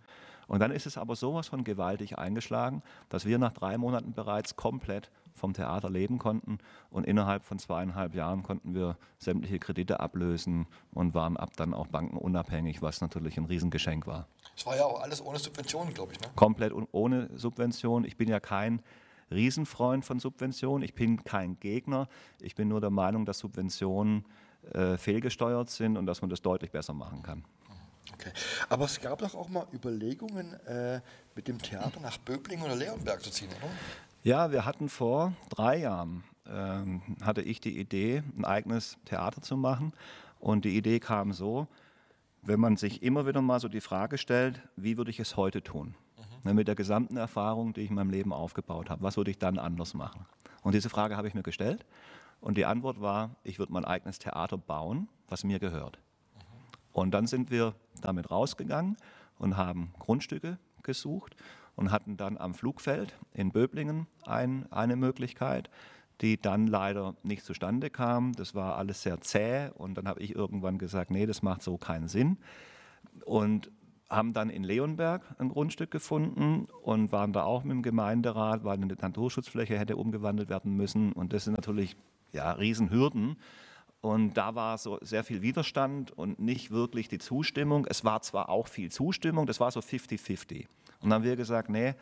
[0.49, 4.57] Und dann ist es aber sowas von gewaltig eingeschlagen, dass wir nach drei Monaten bereits
[4.57, 6.59] komplett vom Theater leben konnten
[6.91, 11.87] und innerhalb von zweieinhalb Jahren konnten wir sämtliche Kredite ablösen und waren ab dann auch
[11.87, 14.27] bankenunabhängig, was natürlich ein Riesengeschenk war.
[14.57, 16.21] Es war ja auch alles ohne Subventionen, glaube ich.
[16.21, 16.27] Ne?
[16.35, 18.05] Komplett ohne Subvention.
[18.05, 18.83] Ich bin ja kein
[19.31, 20.83] Riesenfreund von Subventionen.
[20.83, 22.09] Ich bin kein Gegner.
[22.41, 24.25] Ich bin nur der Meinung, dass Subventionen
[24.73, 27.45] äh, fehlgesteuert sind und dass man das deutlich besser machen kann.
[28.15, 28.31] Okay.
[28.69, 31.01] Aber es gab doch auch mal Überlegungen, äh,
[31.35, 33.71] mit dem Theater nach Böblingen oder Leonberg zu ziehen, oder?
[34.23, 39.57] Ja, wir hatten vor drei Jahren, äh, hatte ich die Idee, ein eigenes Theater zu
[39.57, 39.93] machen.
[40.41, 41.69] Und die Idee kam so,
[42.43, 45.63] wenn man sich immer wieder mal so die Frage stellt, wie würde ich es heute
[45.63, 45.95] tun?
[46.45, 49.03] Ne, mit der gesamten Erfahrung, die ich in meinem Leben aufgebaut habe.
[49.03, 50.25] Was würde ich dann anders machen?
[50.63, 51.85] Und diese Frage habe ich mir gestellt.
[52.41, 55.99] Und die Antwort war, ich würde mein eigenes Theater bauen, was mir gehört.
[56.99, 58.97] Und dann sind wir damit rausgegangen
[59.39, 61.37] und haben Grundstücke gesucht
[61.77, 65.71] und hatten dann am Flugfeld in Böblingen ein, eine Möglichkeit,
[66.21, 68.33] die dann leider nicht zustande kam.
[68.33, 71.79] Das war alles sehr zäh und dann habe ich irgendwann gesagt, nee, das macht so
[71.79, 72.39] keinen Sinn.
[73.25, 73.71] Und
[74.11, 78.75] haben dann in Leonberg ein Grundstück gefunden und waren da auch mit dem Gemeinderat, weil
[78.75, 81.13] eine Naturschutzfläche hätte umgewandelt werden müssen.
[81.13, 81.95] Und das sind natürlich
[82.33, 83.37] ja, Riesenhürden.
[84.01, 87.87] Und da war so sehr viel Widerstand und nicht wirklich die Zustimmung.
[87.89, 90.67] Es war zwar auch viel Zustimmung, das war so 50-50.
[91.01, 91.95] Und dann haben wir gesagt, nee,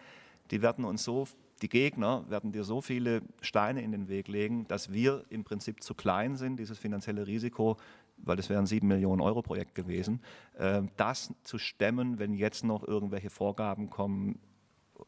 [0.51, 1.27] die werden uns so,
[1.63, 5.83] die Gegner werden dir so viele Steine in den Weg legen, dass wir im Prinzip
[5.83, 7.79] zu klein sind, dieses finanzielle Risiko
[8.19, 10.21] weil das wäre ein 7 Millionen Euro Projekt gewesen,
[10.59, 14.39] äh, das zu stemmen, wenn jetzt noch irgendwelche Vorgaben kommen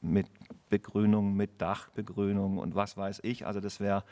[0.00, 0.26] mit
[0.68, 3.46] Begrünung, mit Dachbegrünung und was weiß ich.
[3.46, 4.04] Also das wäre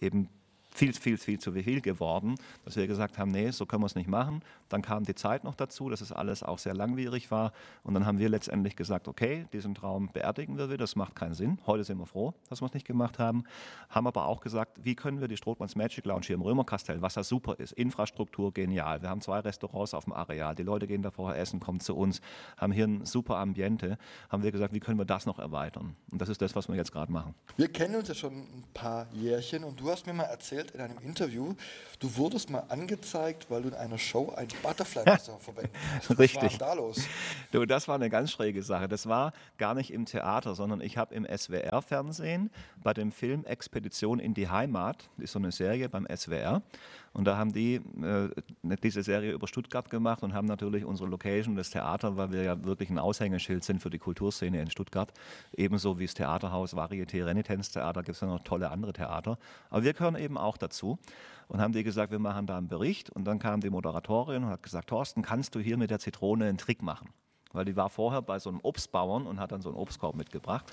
[0.00, 0.28] eben
[0.74, 3.94] viel, viel, viel zu viel geworden, dass wir gesagt haben, nee, so können wir es
[3.94, 4.42] nicht machen.
[4.68, 7.52] Dann kam die Zeit noch dazu, dass es alles auch sehr langwierig war.
[7.82, 11.34] Und dann haben wir letztendlich gesagt, okay, diesen Traum beerdigen wir wieder, das macht keinen
[11.34, 11.58] Sinn.
[11.66, 13.44] Heute sind wir froh, dass wir es nicht gemacht haben.
[13.90, 17.16] Haben aber auch gesagt, wie können wir die Strothmanns Magic Lounge hier im Römerkastell, was
[17.16, 19.02] ja super ist, Infrastruktur genial.
[19.02, 21.94] Wir haben zwei Restaurants auf dem Areal, die Leute gehen da vorher essen, kommen zu
[21.94, 22.20] uns,
[22.56, 23.98] haben hier ein super Ambiente.
[24.30, 25.96] Haben wir gesagt, wie können wir das noch erweitern?
[26.10, 27.34] Und das ist das, was wir jetzt gerade machen.
[27.56, 30.74] Wir kennen uns ja schon ein paar Jährchen und du hast mir mal erzählt, erzählt
[30.74, 31.54] in einem Interview,
[32.00, 36.10] du wurdest mal angezeigt, weil du in einer Show ein Butterfly-Messer verwendet hast.
[36.10, 36.60] Was Richtig.
[36.60, 37.06] war da los?
[37.50, 38.88] Du, das war eine ganz schräge Sache.
[38.88, 42.50] Das war gar nicht im Theater, sondern ich habe im SWR-Fernsehen
[42.82, 46.62] bei dem Film Expedition in die Heimat, das ist so eine Serie beim SWR,
[47.14, 48.30] und da haben die äh,
[48.82, 52.64] diese Serie über Stuttgart gemacht und haben natürlich unsere Location, das Theater, weil wir ja
[52.64, 55.12] wirklich ein Aushängeschild sind für die Kulturszene in Stuttgart.
[55.54, 59.38] Ebenso wie das Theaterhaus, Varieté, Renitenztheater, gibt es ja noch tolle andere Theater.
[59.68, 60.98] Aber wir gehören eben auch dazu
[61.48, 63.10] und haben die gesagt, wir machen da einen Bericht.
[63.10, 66.46] Und dann kam die Moderatorin und hat gesagt, Thorsten, kannst du hier mit der Zitrone
[66.46, 67.10] einen Trick machen?
[67.52, 70.72] Weil die war vorher bei so einem Obstbauern und hat dann so einen Obstkorb mitgebracht.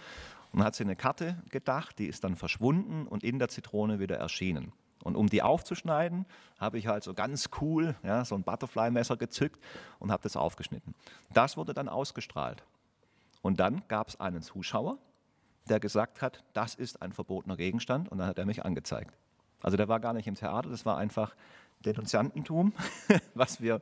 [0.54, 4.16] Und hat sie eine Karte gedacht, die ist dann verschwunden und in der Zitrone wieder
[4.16, 4.72] erschienen.
[5.04, 6.26] Und um die aufzuschneiden,
[6.60, 9.64] habe ich halt so ganz cool ja, so ein Butterfly-Messer gezückt
[10.00, 10.94] und habe das aufgeschnitten.
[11.34, 12.64] Das wurde dann ausgestrahlt.
[13.42, 14.98] Und dann gab es einen Zuschauer,
[15.70, 19.16] der gesagt hat, das ist ein verbotener Gegenstand und dann hat er mich angezeigt.
[19.62, 21.36] Also der war gar nicht im Theater, das war einfach
[21.86, 22.74] Denunziantentum,
[23.34, 23.82] was wir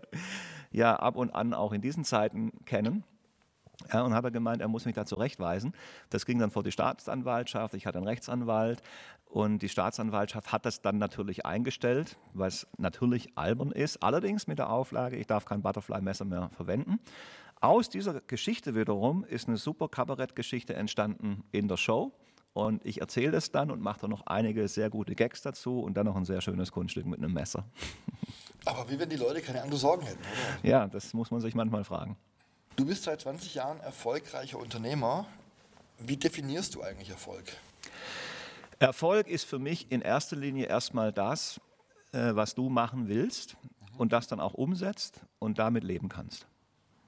[0.72, 3.04] ja ab und an auch in diesen Zeiten kennen.
[3.94, 5.74] Ja, und hat er gemeint, er muss mich da zurechtweisen.
[6.10, 8.82] Das ging dann vor die Staatsanwaltschaft, ich hatte einen Rechtsanwalt
[9.30, 14.70] und die Staatsanwaltschaft hat das dann natürlich eingestellt, was natürlich albern ist, allerdings mit der
[14.70, 17.00] Auflage, ich darf kein Butterfly-Messer mehr verwenden.
[17.60, 22.14] Aus dieser Geschichte wiederum ist eine super Kabarettgeschichte entstanden in der Show.
[22.54, 25.96] Und ich erzähle das dann und mache da noch einige sehr gute Gags dazu und
[25.96, 27.66] dann noch ein sehr schönes Kunststück mit einem Messer.
[28.66, 30.68] Aber wie wenn die Leute keine anderen Sorgen hätten, oder?
[30.70, 32.18] Ja, das muss man sich manchmal fragen.
[32.76, 35.28] Du bist seit 20 Jahren erfolgreicher Unternehmer.
[36.00, 37.44] Wie definierst du eigentlich Erfolg?
[38.80, 41.60] Erfolg ist für mich in erster Linie erstmal das,
[42.12, 43.58] äh, was du machen willst
[43.98, 46.48] und das dann auch umsetzt und damit leben kannst.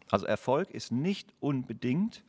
[0.10, 2.24] Also Erfolg ist nicht unbedingt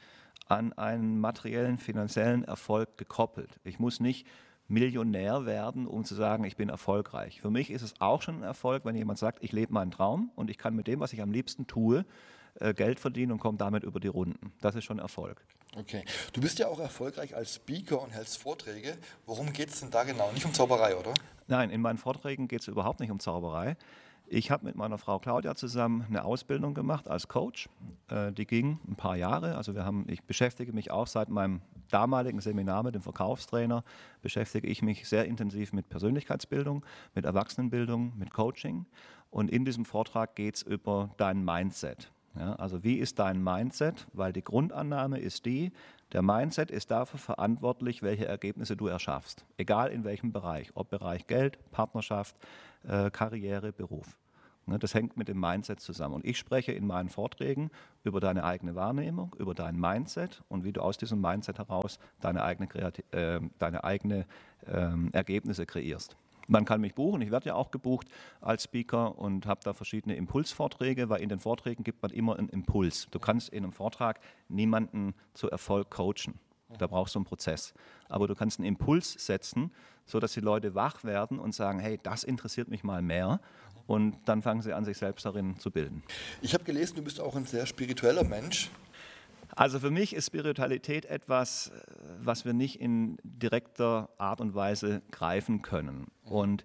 [0.47, 3.59] an einen materiellen, finanziellen Erfolg gekoppelt.
[3.65, 4.27] Ich muss nicht
[4.69, 7.41] Millionär werden, um zu sagen, ich bin erfolgreich.
[7.41, 10.31] Für mich ist es auch schon ein Erfolg, wenn jemand sagt, ich lebe meinen Traum
[10.37, 12.05] und ich kann mit dem, was ich am liebsten tue,
[12.61, 14.53] äh, Geld verdienen und komme damit über die Runden.
[14.61, 15.43] Das ist schon Erfolg.
[15.77, 16.05] Okay.
[16.33, 18.97] Du bist ja auch erfolgreich als Speaker und hältst Vorträge.
[19.27, 20.31] Worum geht es denn da genau?
[20.33, 21.15] Nicht um Zauberei, oder?
[21.47, 23.77] Nein, in meinen Vorträgen geht es überhaupt nicht um Zauberei.
[24.33, 27.69] Ich habe mit meiner Frau Claudia zusammen eine Ausbildung gemacht als Coach.
[28.09, 29.57] Äh, die ging ein paar Jahre.
[29.57, 33.83] Also wir haben, ich beschäftige mich auch seit meinem damaligen Seminar mit dem Verkaufstrainer,
[34.23, 38.87] beschäftige ich mich sehr intensiv mit Persönlichkeitsbildung, mit Erwachsenenbildung, mit Coaching.
[39.31, 42.13] Und in diesem Vortrag geht es über dein Mindset.
[42.37, 44.07] Ja, also wie ist dein Mindset?
[44.13, 45.73] Weil die Grundannahme ist die,
[46.13, 49.45] der Mindset ist dafür verantwortlich, welche Ergebnisse du erschaffst.
[49.57, 52.37] Egal in welchem Bereich, ob Bereich Geld, Partnerschaft,
[52.85, 54.17] äh, Karriere, Beruf.
[54.67, 56.15] Ne, das hängt mit dem Mindset zusammen.
[56.15, 57.71] Und ich spreche in meinen Vorträgen
[58.05, 62.43] über deine eigene Wahrnehmung, über dein Mindset und wie du aus diesem Mindset heraus deine
[62.43, 64.27] eigene, Kreati äh, eigene
[64.67, 66.17] äh, Ergebnisse kreierst.
[66.51, 68.09] Man kann mich buchen, ich werde ja auch gebucht
[68.41, 72.49] als Speaker und habe da verschiedene Impulsvorträge, weil in den Vorträgen gibt man immer einen
[72.49, 73.07] Impuls.
[73.13, 76.41] Du kannst in einem Vortrag niemanden zu Erfolg coachen.
[76.77, 77.73] Da brauchst du einen Prozess.
[78.09, 79.71] Aber du kannst einen Impuls setzen,
[80.07, 83.41] sodass die Leute wach werden und sagen, hey, das interessiert mich mal mehr.
[83.87, 86.03] Und dann fangen sie an, sich selbst darin zu bilden.
[86.43, 88.71] Ich habe gelesen, du bist auch ein sehr spiritueller Mensch.
[89.57, 91.81] Also für mich ist Spiritualität etwas, äh,
[92.21, 96.09] was wir nicht in direkter Art und Weise greifen können.
[96.25, 96.65] Und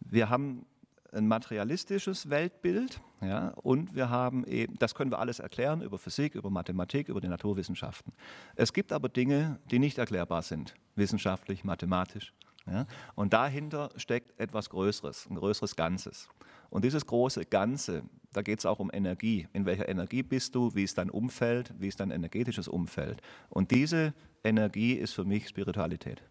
[0.00, 0.66] wir haben
[1.12, 6.34] ein materialistisches Weltbild ja, und wir haben eben, das können wir alles erklären über Physik,
[6.34, 8.12] über Mathematik, über die Naturwissenschaften.
[8.56, 12.32] Es gibt aber Dinge, die nicht erklärbar sind, wissenschaftlich, mathematisch.
[12.66, 16.28] Ja, und dahinter steckt etwas Größeres, ein größeres Ganzes.
[16.68, 19.48] Und dieses große Ganze, da geht es auch um Energie.
[19.52, 20.74] In welcher Energie bist du?
[20.74, 21.72] Wie ist dein Umfeld?
[21.78, 23.20] Wie ist dein energetisches Umfeld?
[23.48, 24.14] Und diese
[24.44, 26.22] Energie ist für mich Spiritualität.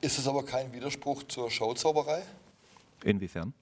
[0.00, 2.22] Ist es aber kein Widerspruch zur Showzauberei?
[3.04, 3.54] Inwiefern?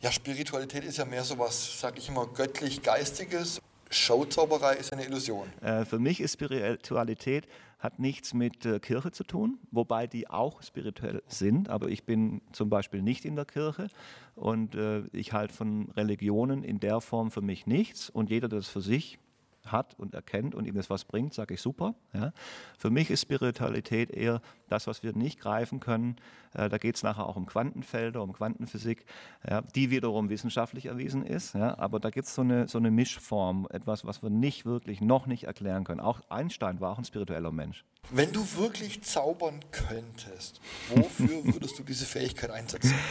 [0.00, 3.60] Ja, Spiritualität ist ja mehr so was, sag ich immer, göttlich-geistiges.
[3.90, 5.52] Showzauberei ist eine Illusion.
[5.60, 7.46] Äh, für mich ist Spiritualität
[7.80, 12.42] hat nichts mit äh, Kirche zu tun, wobei die auch spirituell sind, aber ich bin
[12.52, 13.88] zum Beispiel nicht in der Kirche
[14.36, 18.60] und äh, ich halte von Religionen in der Form für mich nichts und jeder, der
[18.60, 19.18] das für sich
[19.66, 21.94] hat und erkennt und ihm das was bringt, sage ich super.
[22.12, 22.32] Ja.
[22.78, 26.16] Für mich ist Spiritualität eher das, was wir nicht greifen können.
[26.54, 29.04] Äh, da geht es nachher auch um Quantenfelder, um Quantenphysik,
[29.48, 31.54] ja, die wiederum wissenschaftlich erwiesen ist.
[31.54, 31.78] Ja.
[31.78, 35.26] Aber da gibt es so eine, so eine Mischform, etwas, was wir nicht wirklich, noch
[35.26, 36.00] nicht erklären können.
[36.00, 37.84] Auch Einstein war auch ein spiritueller Mensch.
[38.10, 42.94] Wenn du wirklich zaubern könntest, wofür würdest du diese Fähigkeit einsetzen?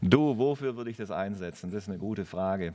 [0.00, 1.70] Du, wofür würde ich das einsetzen?
[1.70, 2.74] Das ist eine gute Frage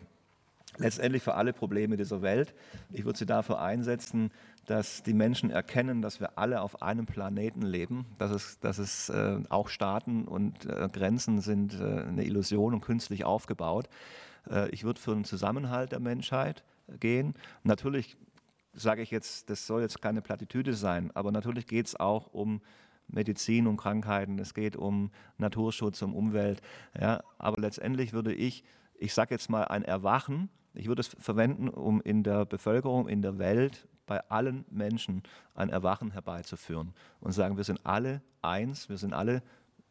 [0.77, 2.53] letztendlich für alle Probleme dieser Welt.
[2.91, 4.31] Ich würde sie dafür einsetzen,
[4.65, 9.09] dass die Menschen erkennen, dass wir alle auf einem Planeten leben, dass es, dass es
[9.09, 13.89] äh, auch Staaten und äh, Grenzen sind äh, eine Illusion und künstlich aufgebaut.
[14.49, 16.63] Äh, ich würde für einen Zusammenhalt der Menschheit
[16.99, 17.33] gehen.
[17.63, 18.17] Natürlich
[18.73, 22.61] sage ich jetzt, das soll jetzt keine Plattitüde sein, aber natürlich geht es auch um
[23.07, 26.61] Medizin und Krankheiten, es geht um Naturschutz, um Umwelt.
[26.99, 28.63] Ja, aber letztendlich würde ich,
[28.99, 33.21] ich sage jetzt mal, ein Erwachen ich würde es verwenden, um in der Bevölkerung, in
[33.21, 38.97] der Welt, bei allen Menschen ein Erwachen herbeizuführen und sagen, wir sind alle eins, wir
[38.97, 39.43] sind alle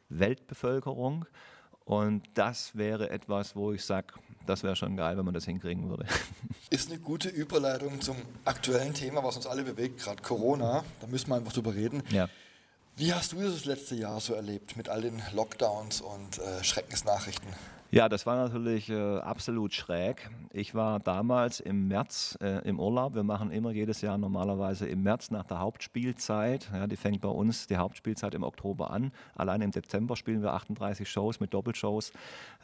[0.08, 1.24] Weltbevölkerung.
[1.84, 4.14] Und das wäre etwas, wo ich sage,
[4.46, 6.06] das wäre schon geil, wenn man das hinkriegen würde.
[6.70, 10.84] Ist eine gute Überleitung zum aktuellen Thema, was uns alle bewegt, gerade Corona.
[11.00, 12.02] Da müssen wir einfach drüber reden.
[12.10, 12.28] Ja.
[12.96, 17.54] Wie hast du das letzte Jahr so erlebt mit all den Lockdowns und äh, Schreckensnachrichten?
[17.90, 20.28] Ja, das war natürlich äh, absolut schräg.
[20.52, 23.14] Ich war damals im März äh, im Urlaub.
[23.14, 26.68] Wir machen immer jedes Jahr normalerweise im März nach der Hauptspielzeit.
[26.70, 29.10] Ja, die fängt bei uns die Hauptspielzeit im Oktober an.
[29.34, 32.12] Allein im Dezember spielen wir 38 Shows mit Doppelshows.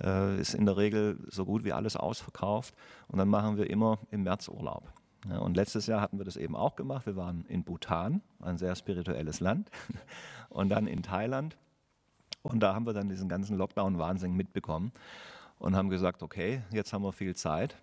[0.02, 2.74] Äh, ist in der Regel so gut wie alles ausverkauft.
[3.08, 4.92] Und dann machen wir immer im März Urlaub.
[5.30, 7.06] Ja, und letztes Jahr hatten wir das eben auch gemacht.
[7.06, 9.70] Wir waren in Bhutan, ein sehr spirituelles Land,
[10.50, 11.56] und dann in Thailand
[12.44, 14.92] und da haben wir dann diesen ganzen Lockdown-Wahnsinn mitbekommen
[15.58, 17.76] und haben gesagt, okay, jetzt haben wir viel Zeit.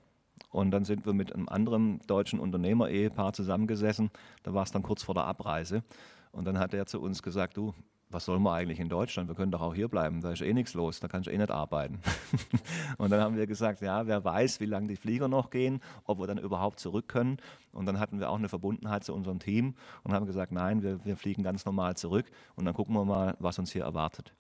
[0.50, 4.12] Und dann sind wir mit einem anderen deutschen Unternehmer-Ehepaar zusammengesessen.
[4.44, 5.84] Da war es dann kurz vor der Abreise.
[6.32, 7.74] Und dann hat er zu uns gesagt, du,
[8.12, 9.30] was sollen wir eigentlich in Deutschland?
[9.30, 11.38] Wir können doch auch hier bleiben, da ist eh nichts los, da kannst du eh
[11.38, 12.00] nicht arbeiten.
[12.98, 16.20] und dann haben wir gesagt, ja, wer weiß, wie lange die Flieger noch gehen, ob
[16.20, 17.38] wir dann überhaupt zurück können.
[17.72, 21.04] Und dann hatten wir auch eine Verbundenheit zu unserem Team und haben gesagt, nein, wir,
[21.04, 24.34] wir fliegen ganz normal zurück und dann gucken wir mal, was uns hier erwartet.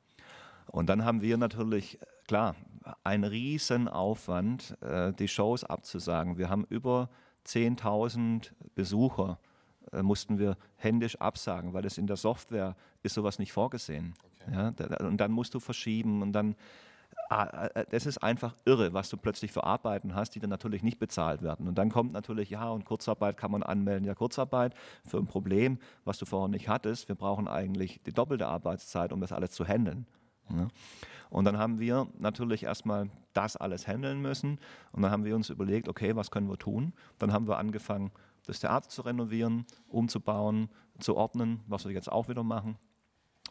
[0.72, 2.56] Und dann haben wir natürlich, klar,
[3.04, 6.38] einen riesen Aufwand, äh, die Shows abzusagen.
[6.38, 7.10] Wir haben über
[7.46, 9.38] 10.000 Besucher,
[9.92, 14.14] äh, mussten wir händisch absagen, weil es in der Software ist sowas nicht vorgesehen.
[14.48, 14.54] Okay.
[14.54, 16.56] Ja, und dann musst du verschieben und dann
[17.30, 20.84] ah, äh, das ist einfach irre, was du plötzlich für Arbeiten hast, die dann natürlich
[20.84, 21.68] nicht bezahlt werden.
[21.68, 24.06] Und dann kommt natürlich, ja, und Kurzarbeit kann man anmelden.
[24.06, 24.74] Ja, Kurzarbeit
[25.06, 27.10] für ein Problem, was du vorher nicht hattest.
[27.10, 30.06] Wir brauchen eigentlich die doppelte Arbeitszeit, um das alles zu handeln.
[30.50, 30.68] Ja.
[31.30, 34.60] Und dann haben wir natürlich erstmal das alles handeln müssen.
[34.92, 36.94] Und dann haben wir uns überlegt, okay, was können wir tun?
[37.20, 38.12] Dann haben wir angefangen,
[38.46, 42.78] das Theater zu renovieren, umzubauen, zu ordnen, was wir jetzt auch wieder machen.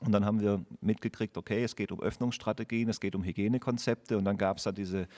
[0.01, 4.25] Und dann haben wir mitgekriegt, okay, es geht um Öffnungsstrategien, es geht um Hygienekonzepte und
[4.25, 5.09] dann gab es da diese,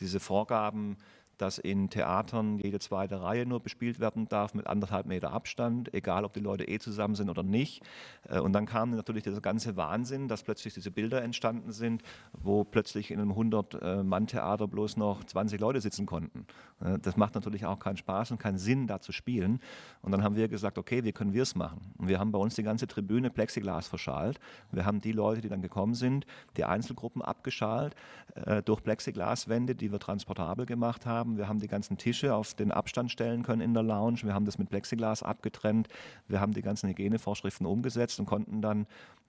[0.00, 0.96] diese Vorgaben,
[1.38, 6.24] dass in Theatern jede zweite Reihe nur bespielt werden darf mit anderthalb Meter Abstand, egal
[6.24, 7.82] ob die Leute eh zusammen sind oder nicht.
[8.28, 12.64] Äh, und dann kam natürlich dieser ganze Wahnsinn, dass plötzlich diese Bilder entstanden sind, wo
[12.64, 16.46] plötzlich in einem 100-Mann-Theater bloß noch 20 Leute sitzen konnten.
[16.80, 19.60] Äh, das macht natürlich auch keinen Spaß und keinen Sinn, da zu spielen.
[20.02, 21.92] Und dann haben wir gesagt, okay, wie können wir es machen?
[21.98, 24.40] Und wir haben bei uns die ganze Tribüne Plexiglas verschalt.
[24.72, 27.94] Wir haben die Leute, die dann gekommen sind, die Einzelgruppen abgeschalt
[28.34, 31.36] äh, durch Plexiglaswände, die wir transportabel gemacht haben haben.
[31.36, 34.20] Wir haben die ganzen Tische auf den Abstand stellen können in der Lounge.
[34.22, 35.88] Wir haben das mit Plexiglas abgetrennt.
[36.26, 38.86] Wir haben die ganzen Hygienevorschriften umgesetzt und konnten dann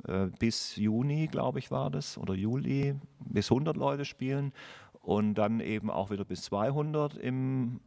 [0.08, 4.54] äh, bis Juni, glaube ich, war das, oder Juli, bis 100 Leute spielen
[5.02, 7.80] und dann eben auch wieder bis 200 im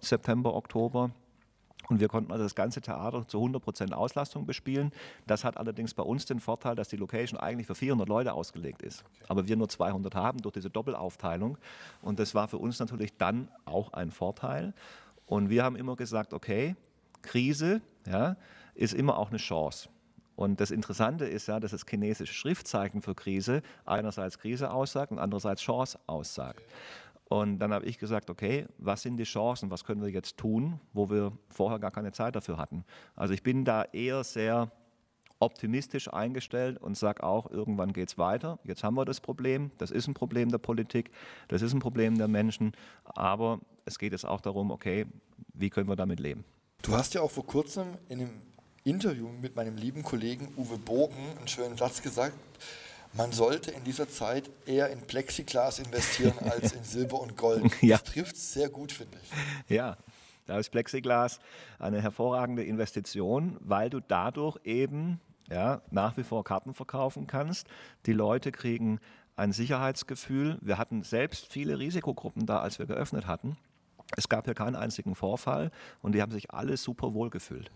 [0.00, 1.10] September, Oktober.
[1.88, 4.92] Und wir konnten also das ganze Theater zu 100% Auslastung bespielen.
[5.26, 8.82] Das hat allerdings bei uns den Vorteil, dass die Location eigentlich für 400 Leute ausgelegt
[8.82, 9.04] ist.
[9.04, 9.24] Okay.
[9.28, 11.58] Aber wir nur 200 haben durch diese Doppelaufteilung.
[12.02, 14.72] Und das war für uns natürlich dann auch ein Vorteil.
[15.26, 16.76] Und wir haben immer gesagt, okay,
[17.22, 18.36] Krise ja,
[18.74, 19.88] ist immer auch eine Chance.
[20.36, 25.18] Und das Interessante ist ja, dass das chinesische Schriftzeichen für Krise einerseits Krise aussagt und
[25.18, 26.64] andererseits Chance aussagt.
[27.28, 30.78] Und dann habe ich gesagt, okay, was sind die Chancen, was können wir jetzt tun,
[30.92, 32.84] wo wir vorher gar keine Zeit dafür hatten.
[33.16, 34.70] Also ich bin da eher sehr
[35.40, 38.58] optimistisch eingestellt und sage auch, irgendwann geht es weiter.
[38.64, 41.10] Jetzt haben wir das Problem, das ist ein Problem der Politik,
[41.48, 42.72] das ist ein Problem der Menschen,
[43.04, 45.06] aber es geht jetzt auch darum, okay,
[45.52, 46.44] wie können wir damit leben.
[46.82, 48.30] Du hast ja auch vor kurzem in einem
[48.84, 52.36] Interview mit meinem lieben Kollegen Uwe Bogen einen schönen Satz gesagt,
[53.16, 57.64] man sollte in dieser Zeit eher in Plexiglas investieren als in Silber und Gold.
[57.80, 57.98] Ja.
[57.98, 59.76] Das trifft sehr gut, finde ich.
[59.76, 59.96] Ja,
[60.46, 61.38] da ist Plexiglas
[61.78, 67.66] eine hervorragende Investition, weil du dadurch eben ja, nach wie vor Karten verkaufen kannst.
[68.06, 69.00] Die Leute kriegen
[69.36, 70.58] ein Sicherheitsgefühl.
[70.60, 73.56] Wir hatten selbst viele Risikogruppen da, als wir geöffnet hatten.
[74.16, 75.70] Es gab hier keinen einzigen Vorfall
[76.02, 77.70] und die haben sich alle super wohl gefühlt.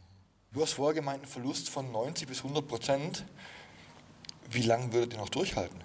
[0.53, 3.25] Du hast vorher gemeint, einen Verlust von 90 bis 100 Prozent.
[4.51, 5.79] Wie lange würdet ihr noch durchhalten?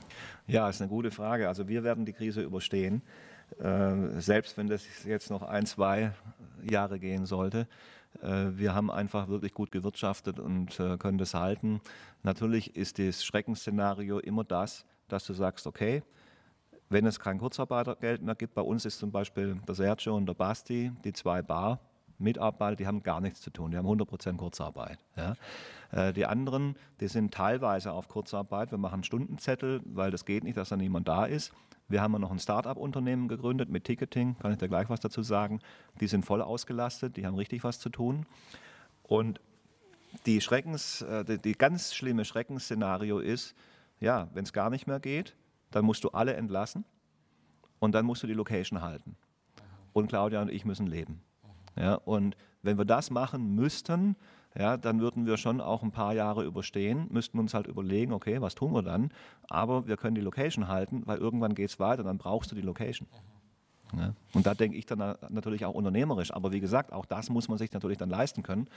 [0.48, 1.48] Ja, ist eine gute Frage.
[1.48, 3.02] Also wir werden die Krise überstehen,
[3.60, 6.14] äh, selbst wenn das jetzt noch ein, zwei
[6.70, 7.68] Jahre gehen sollte.
[8.22, 11.82] Äh, wir haben einfach wirklich gut gewirtschaftet und äh, können das halten.
[12.24, 16.04] Natürlich ist das Schreckensszenario immer das, dass du sagst, okay,
[16.90, 20.36] wenn es kein Kurzarbeitergeld mehr gibt, bei uns ist zum Beispiel der Sergio und der
[20.36, 21.80] Basti, die zwei Bar,
[22.18, 25.00] Mitarbeiter, die haben gar nichts zu tun, die haben 100% Kurzarbeit.
[25.16, 25.36] Ja.
[25.92, 28.72] Äh, die anderen, die sind teilweise auf Kurzarbeit.
[28.72, 31.54] Wir machen Stundenzettel, weil das geht nicht, dass da niemand da ist.
[31.88, 35.60] Wir haben noch ein Start-up-Unternehmen gegründet mit Ticketing, kann ich dir gleich was dazu sagen.
[36.00, 38.26] Die sind voll ausgelastet, die haben richtig was zu tun.
[39.04, 39.42] Und
[40.26, 43.56] die, Schreckens, äh, die ganz schlimme Schreckensszenario ist,
[44.00, 45.36] ja, wenn es gar nicht mehr geht,
[45.72, 46.86] dann musst du alle entlassen
[47.80, 49.16] und dann musst du die Location halten.
[49.92, 51.22] Und Claudia und ich müssen leben.
[51.76, 54.16] Ja, und wenn wir das machen müssten,
[54.58, 58.40] ja, dann würden wir schon auch ein paar Jahre überstehen, müssten uns halt überlegen, okay,
[58.40, 59.12] was tun wir dann?
[59.50, 62.62] Aber wir können die Location halten, weil irgendwann geht es weiter, dann brauchst du die
[62.62, 63.08] Location.
[63.98, 64.14] Ja.
[64.34, 66.34] Und da denke ich dann natürlich auch unternehmerisch.
[66.34, 68.68] Aber wie gesagt, auch das muss man sich natürlich dann leisten können.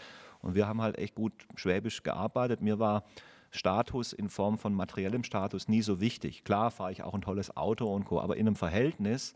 [0.41, 2.61] Und wir haben halt echt gut schwäbisch gearbeitet.
[2.61, 3.05] Mir war
[3.51, 6.45] Status in Form von materiellem Status nie so wichtig.
[6.45, 9.35] Klar fahre ich auch ein tolles Auto und Co., aber in einem Verhältnis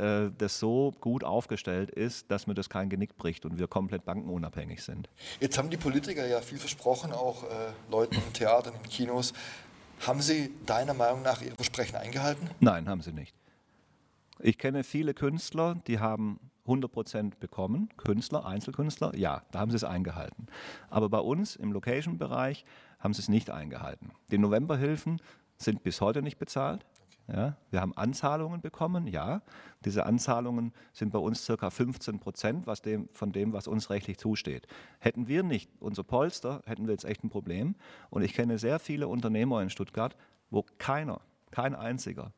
[0.00, 4.04] äh, das so gut aufgestellt ist, dass mir das kein Genick bricht und wir komplett
[4.04, 5.08] bankenunabhängig sind.
[5.40, 7.46] Jetzt haben die Politiker ja viel versprochen, auch äh,
[7.90, 9.34] Leuten in Theatern, in Kinos.
[10.06, 12.48] Haben Sie deiner Meinung nach Ihr Versprechen eingehalten?
[12.60, 13.34] Nein, haben sie nicht.
[14.38, 17.90] Ich kenne viele Künstler, die haben 100% bekommen.
[17.98, 20.46] Künstler, Einzelkünstler, ja, da haben sie es eingehalten.
[20.88, 22.64] Aber bei uns im Location-Bereich
[22.98, 24.12] haben sie es nicht eingehalten.
[24.30, 25.20] Die Novemberhilfen
[25.58, 26.86] sind bis heute nicht bezahlt.
[27.32, 29.42] Ja, wir haben Anzahlungen bekommen, ja.
[29.84, 34.18] Diese Anzahlungen sind bei uns circa 15 Prozent was dem, von dem, was uns rechtlich
[34.18, 34.66] zusteht.
[34.98, 37.76] Hätten wir nicht unser Polster, hätten wir jetzt echt ein Problem.
[38.10, 40.16] Und ich kenne sehr viele Unternehmer in Stuttgart,
[40.50, 41.20] wo keiner,
[41.52, 42.32] kein einziger,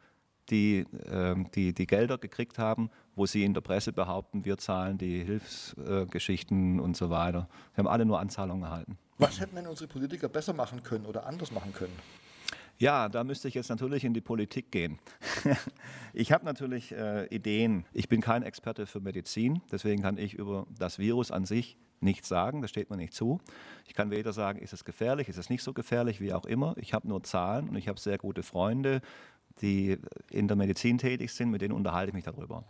[0.51, 4.99] die, äh, die, die Gelder gekriegt haben, wo sie in der Presse behaupten, wir zahlen
[4.99, 7.49] die Hilfsgeschichten äh, und so weiter.
[7.73, 8.99] Sie haben alle nur Anzahlungen erhalten.
[9.19, 11.97] Was hätten denn unsere Politiker besser machen können oder anders machen können?
[12.83, 14.99] Ja, da müsste ich jetzt natürlich in die Politik gehen.
[16.13, 17.87] ich habe natürlich äh, Ideen.
[17.93, 22.27] Ich bin kein Experte für Medizin, deswegen kann ich über das Virus an sich nichts
[22.27, 23.41] sagen, das steht mir nicht zu.
[23.87, 26.75] Ich kann weder sagen, ist es gefährlich, ist es nicht so gefährlich, wie auch immer.
[26.77, 29.01] Ich habe nur Zahlen und ich habe sehr gute Freunde,
[29.61, 29.97] die
[30.33, 32.65] in der Medizin tätig sind, mit denen unterhalte ich mich darüber.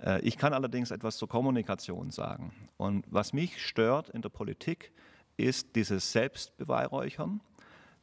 [0.00, 2.52] Äh, ich kann allerdings etwas zur Kommunikation sagen.
[2.76, 4.92] Und was mich stört in der Politik,
[5.36, 7.40] ist dieses Selbstbeweihräuchern,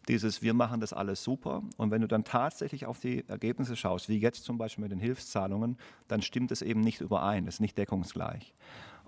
[0.10, 1.62] dieses Wir machen das alles super.
[1.78, 4.99] Und wenn du dann tatsächlich auf die Ergebnisse schaust, wie jetzt zum Beispiel mit den
[4.99, 8.53] Hilfszahlungen, dann stimmt es eben nicht überein, es ist nicht deckungsgleich.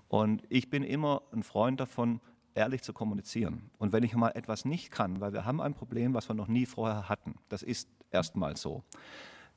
[0.08, 2.20] Und ich bin immer ein Freund davon,
[2.54, 3.70] ehrlich zu kommunizieren.
[3.78, 6.48] Und wenn ich mal etwas nicht kann, weil wir haben ein Problem, was wir noch
[6.48, 8.82] nie vorher hatten, das ist erstmal so,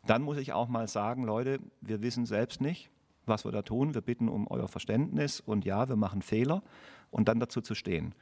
[0.08, 2.90] dann muss ich auch mal sagen, Leute, wir wissen selbst nicht,
[3.26, 3.94] was wir da tun.
[3.94, 6.64] Wir bitten um euer Verständnis und ja, wir machen Fehler
[7.12, 8.16] und dann dazu zu stehen.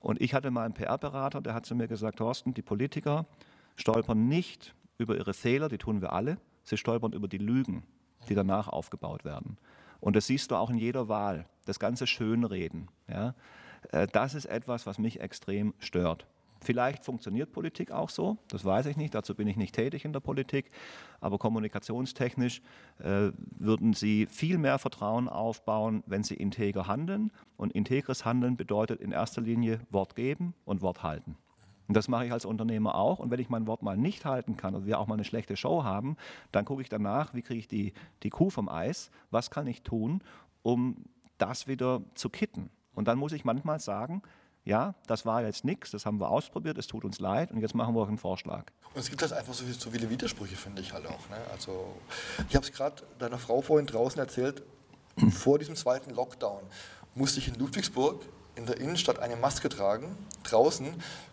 [0.00, 3.26] Und ich hatte mal einen PR-Berater, der hat zu mir gesagt, Thorsten, die Politiker
[3.76, 7.84] stolpern nicht über ihre Fehler, die tun wir alle, sie stolpern über die Lügen,
[8.28, 9.58] die danach aufgebaut werden.
[10.00, 12.88] Und das siehst du auch in jeder Wahl, das ganze Schönreden.
[13.08, 13.34] Ja?
[13.92, 16.26] Äh, das ist etwas, was mich extrem stört.
[16.62, 20.12] Vielleicht funktioniert Politik auch so, das weiß ich nicht, dazu bin ich nicht tätig in
[20.12, 20.70] der Politik,
[21.20, 22.60] aber kommunikationstechnisch
[22.98, 27.32] äh, würden Sie viel mehr Vertrauen aufbauen, wenn Sie integer handeln.
[27.56, 31.36] Und integres Handeln bedeutet in erster Linie Wort geben und Wort halten.
[31.88, 33.18] Und das mache ich als Unternehmer auch.
[33.18, 35.56] Und wenn ich mein Wort mal nicht halten kann oder wir auch mal eine schlechte
[35.56, 36.16] Show haben,
[36.52, 39.82] dann gucke ich danach, wie kriege ich die, die Kuh vom Eis, was kann ich
[39.82, 40.22] tun,
[40.62, 41.04] um
[41.38, 42.70] das wieder zu kitten.
[42.94, 44.22] Und dann muss ich manchmal sagen,
[44.64, 47.74] ja, das war jetzt nichts, das haben wir ausprobiert, es tut uns leid und jetzt
[47.74, 48.66] machen wir auch einen Vorschlag.
[48.94, 51.28] Und es gibt halt einfach so, so viele Widersprüche, finde ich halt auch.
[51.28, 51.36] Ne?
[51.52, 51.94] Also,
[52.48, 54.62] ich habe es gerade deiner Frau vorhin draußen erzählt,
[55.30, 56.62] vor diesem zweiten Lockdown
[57.14, 58.24] musste ich in Ludwigsburg
[58.60, 60.86] in der Innenstadt eine Maske tragen, draußen,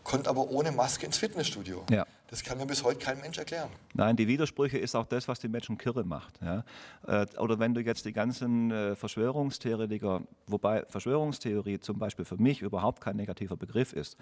[0.04, 1.84] konnte aber ohne Maske ins Fitnessstudio.
[1.92, 2.06] Ja.
[2.30, 3.70] Das kann mir bis heute kein Mensch erklären.
[3.94, 6.40] Nein, die Widersprüche ist auch das, was die Menschen kirre macht.
[6.42, 6.64] Ja?
[7.06, 12.62] Äh, oder wenn du jetzt die ganzen äh, Verschwörungstheoretiker, wobei Verschwörungstheorie zum Beispiel für mich
[12.62, 14.18] überhaupt kein negativer Begriff ist.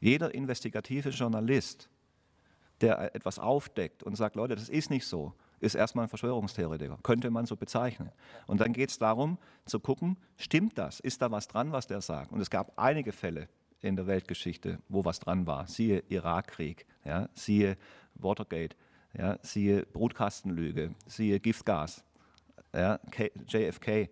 [0.00, 1.90] Jeder investigative Journalist,
[2.80, 7.30] der etwas aufdeckt und sagt, Leute, das ist nicht so, ist erstmal ein Verschwörungstheoretiker, könnte
[7.30, 8.10] man so bezeichnen.
[8.46, 11.00] Und dann geht es darum zu gucken, stimmt das?
[11.00, 12.32] Ist da was dran, was der sagt?
[12.32, 13.48] Und es gab einige Fälle,
[13.80, 15.66] in der Weltgeschichte, wo was dran war.
[15.66, 17.76] Siehe Irakkrieg, ja, siehe
[18.14, 18.76] Watergate,
[19.16, 22.04] ja, siehe Brutkastenlüge, siehe Giftgas,
[22.74, 23.00] ja,
[23.48, 24.08] JFK.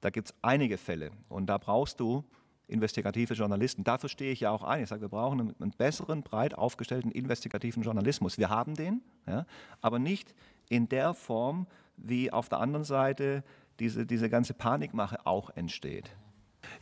[0.00, 2.24] Da gibt es einige Fälle und da brauchst du
[2.68, 3.82] investigative Journalisten.
[3.82, 4.82] Dafür stehe ich ja auch ein.
[4.82, 8.38] Ich sage, wir brauchen einen besseren, breit aufgestellten investigativen Journalismus.
[8.38, 9.46] Wir haben den, ja,
[9.80, 10.34] aber nicht
[10.68, 11.66] in der Form,
[11.96, 13.42] wie auf der anderen Seite
[13.80, 16.10] diese, diese ganze Panikmache auch entsteht.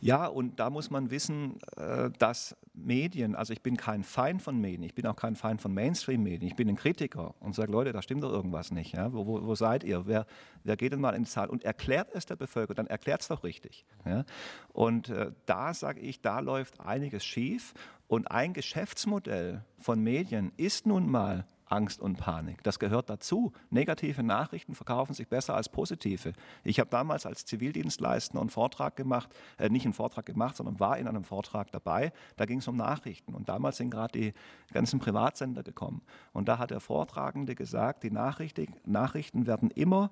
[0.01, 4.59] Ja, und da muss man wissen, äh, dass Medien, also ich bin kein Feind von
[4.59, 7.93] Medien, ich bin auch kein Feind von Mainstream-Medien, ich bin ein Kritiker und sage, Leute,
[7.93, 8.93] da stimmt doch irgendwas nicht.
[8.93, 9.13] Ja?
[9.13, 10.05] Wo, wo, wo, seid ihr?
[10.05, 10.25] Wer,
[10.63, 13.27] wer geht denn mal in die Zahl und erklärt es der Bevölkerung, dann erklärt es
[13.27, 13.85] doch richtig.
[14.05, 14.25] Ja?
[14.73, 17.73] Und äh, da sage ich, da läuft einiges schief
[18.07, 22.63] und ein Geschäftsmodell von Medien ist nun mal Angst und Panik.
[22.63, 23.51] Das gehört dazu.
[23.69, 26.33] Negative Nachrichten verkaufen sich besser als positive.
[26.63, 30.97] Ich habe damals als Zivildienstleister einen Vortrag gemacht, äh, nicht einen Vortrag gemacht, sondern war
[30.97, 32.11] in einem Vortrag dabei.
[32.35, 33.33] Da ging es um Nachrichten.
[33.33, 34.33] Und damals sind gerade die
[34.73, 36.01] ganzen Privatsender gekommen.
[36.33, 40.11] Und da hat der Vortragende gesagt, die Nachrichten, Nachrichten werden immer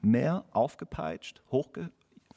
[0.00, 1.90] mehr aufgepeitscht, hochge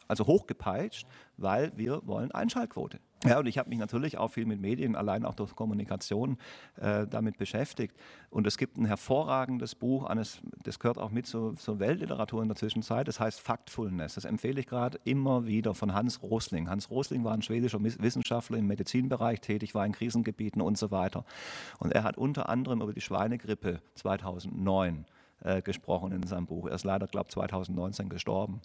[0.08, 1.08] also hochgepeitscht,
[1.38, 3.00] weil wir wollen Einschaltquote.
[3.26, 6.38] Ja, und ich habe mich natürlich auch viel mit Medien, allein auch durch Kommunikation,
[6.78, 7.98] äh, damit beschäftigt.
[8.30, 12.48] Und es gibt ein hervorragendes Buch, eines, das gehört auch mit zur, zur Weltliteratur in
[12.48, 14.16] der Zwischenzeit, das heißt Factfulness.
[14.16, 16.70] Das empfehle ich gerade immer wieder von Hans Rosling.
[16.70, 21.26] Hans Rosling war ein schwedischer Wissenschaftler im Medizinbereich tätig, war in Krisengebieten und so weiter.
[21.80, 25.06] Und er hat unter anderem über die Schweinegrippe 2009
[25.42, 26.68] äh, gesprochen in seinem Buch.
[26.68, 28.62] Er ist leider, glaube ich, 2019 gestorben.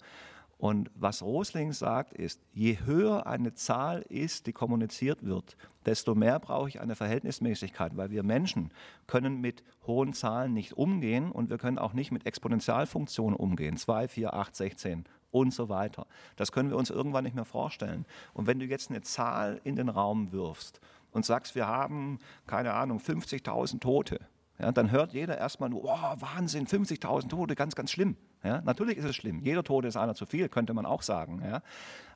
[0.57, 6.39] Und was Rosling sagt, ist, je höher eine Zahl ist, die kommuniziert wird, desto mehr
[6.39, 8.71] brauche ich eine Verhältnismäßigkeit, weil wir Menschen
[9.05, 13.75] können mit hohen Zahlen nicht umgehen und wir können auch nicht mit Exponentialfunktionen umgehen.
[13.75, 16.07] 2, 4, 8, 16 und so weiter.
[16.37, 18.05] Das können wir uns irgendwann nicht mehr vorstellen.
[18.33, 20.79] Und wenn du jetzt eine Zahl in den Raum wirfst
[21.11, 24.19] und sagst, wir haben, keine Ahnung, 50.000 Tote,
[24.57, 28.15] ja, dann hört jeder erstmal nur, oh, Wahnsinn, 50.000 Tote, ganz, ganz schlimm.
[28.45, 29.39] Ja, natürlich ist es schlimm.
[29.41, 31.41] Jeder Tode ist einer zu viel, könnte man auch sagen.
[31.43, 31.61] Ja.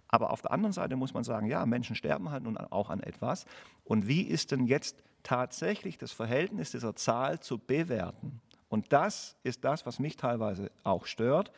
[0.08, 3.02] Aber auf der anderen Seite muss man sagen, ja, Menschen sterben halt nun auch an
[3.02, 3.46] etwas.
[3.84, 8.42] Und wie ist denn jetzt tatsächlich das Verhältnis dieser Zahl zu bewerten?
[8.70, 11.52] Und das ist das, was mich teilweise auch stört,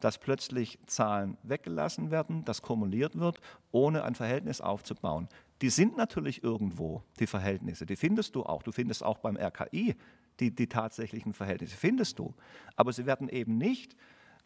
[0.00, 5.28] dass plötzlich Zahlen weggelassen werden, dass kumuliert wird, ohne ein Verhältnis aufzubauen.
[5.60, 8.64] Die sind natürlich irgendwo, die Verhältnisse, die findest du auch.
[8.64, 9.94] Du findest auch beim RKI
[10.40, 12.34] die, die tatsächlichen Verhältnisse, findest du.
[12.74, 13.94] Aber sie werden eben nicht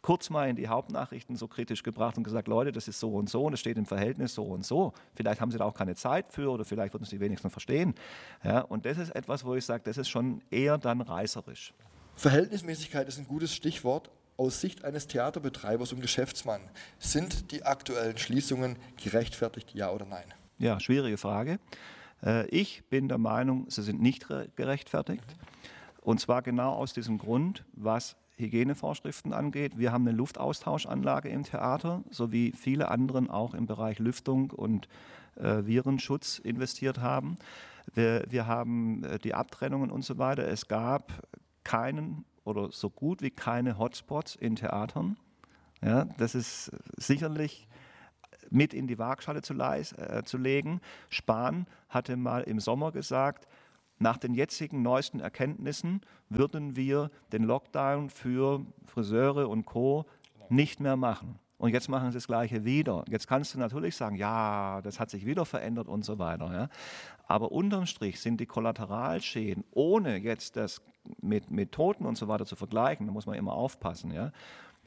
[0.01, 3.29] kurz mal in die Hauptnachrichten so kritisch gebracht und gesagt, Leute, das ist so und
[3.29, 4.93] so und es steht im Verhältnis so und so.
[5.15, 7.93] Vielleicht haben sie da auch keine Zeit für oder vielleicht würden sie wenigstens verstehen.
[8.43, 11.73] Ja, und das ist etwas, wo ich sage, das ist schon eher dann reißerisch.
[12.15, 14.09] Verhältnismäßigkeit ist ein gutes Stichwort.
[14.37, 16.61] Aus Sicht eines Theaterbetreibers und Geschäftsmann,
[16.99, 20.25] sind die aktuellen Schließungen gerechtfertigt, ja oder nein?
[20.59, 21.59] Ja, schwierige Frage.
[22.23, 25.35] Äh, ich bin der Meinung, sie sind nicht gerechtfertigt.
[26.01, 29.77] Und zwar genau aus diesem Grund, was Hygienevorschriften angeht.
[29.77, 34.87] Wir haben eine Luftaustauschanlage im Theater, so wie viele anderen auch im Bereich Lüftung und
[35.35, 37.37] äh, Virenschutz investiert haben.
[37.93, 40.47] Wir, wir haben äh, die Abtrennungen und so weiter.
[40.47, 41.13] Es gab
[41.63, 45.17] keinen oder so gut wie keine Hotspots in Theatern.
[45.81, 47.67] Ja, das ist sicherlich
[48.49, 50.81] mit in die Waagschale zu, äh, zu legen.
[51.09, 53.47] Spahn hatte mal im Sommer gesagt,
[53.99, 60.05] nach den jetzigen neuesten Erkenntnissen würden wir den Lockdown für Friseure und Co.
[60.49, 61.39] nicht mehr machen.
[61.57, 63.03] Und jetzt machen sie das Gleiche wieder.
[63.09, 66.51] Jetzt kannst du natürlich sagen, ja, das hat sich wieder verändert und so weiter.
[66.53, 66.69] Ja.
[67.27, 70.81] Aber unterm Strich sind die Kollateralschäden, ohne jetzt das
[71.21, 74.11] mit, mit Toten und so weiter zu vergleichen, da muss man immer aufpassen.
[74.11, 74.31] Ja.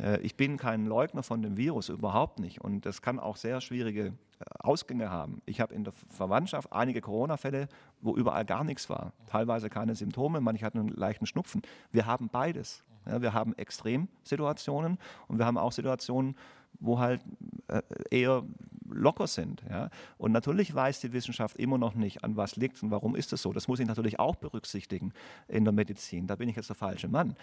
[0.01, 2.61] Äh, ich bin kein Leugner von dem Virus, überhaupt nicht.
[2.61, 4.13] Und das kann auch sehr schwierige äh,
[4.61, 5.43] Ausgänge haben.
[5.47, 7.69] Ich habe in der Verwandtschaft einige Corona-Fälle,
[8.01, 9.13] wo überall gar nichts war.
[9.27, 11.63] Teilweise keine Symptome, manche hatten einen leichten Schnupfen.
[11.93, 12.85] Wir haben beides.
[13.07, 16.37] Ja, wir haben Extremsituationen und wir haben auch Situationen,
[16.79, 17.23] wo halt
[17.69, 18.45] äh, eher
[18.89, 19.63] locker sind.
[19.69, 19.91] Ja?
[20.19, 23.43] Und natürlich weiß die Wissenschaft immer noch nicht, an was liegt und warum ist es
[23.43, 23.53] so.
[23.53, 25.13] Das muss ich natürlich auch berücksichtigen
[25.49, 26.27] in der Medizin.
[26.27, 27.37] Da bin ich jetzt der falsche Mann.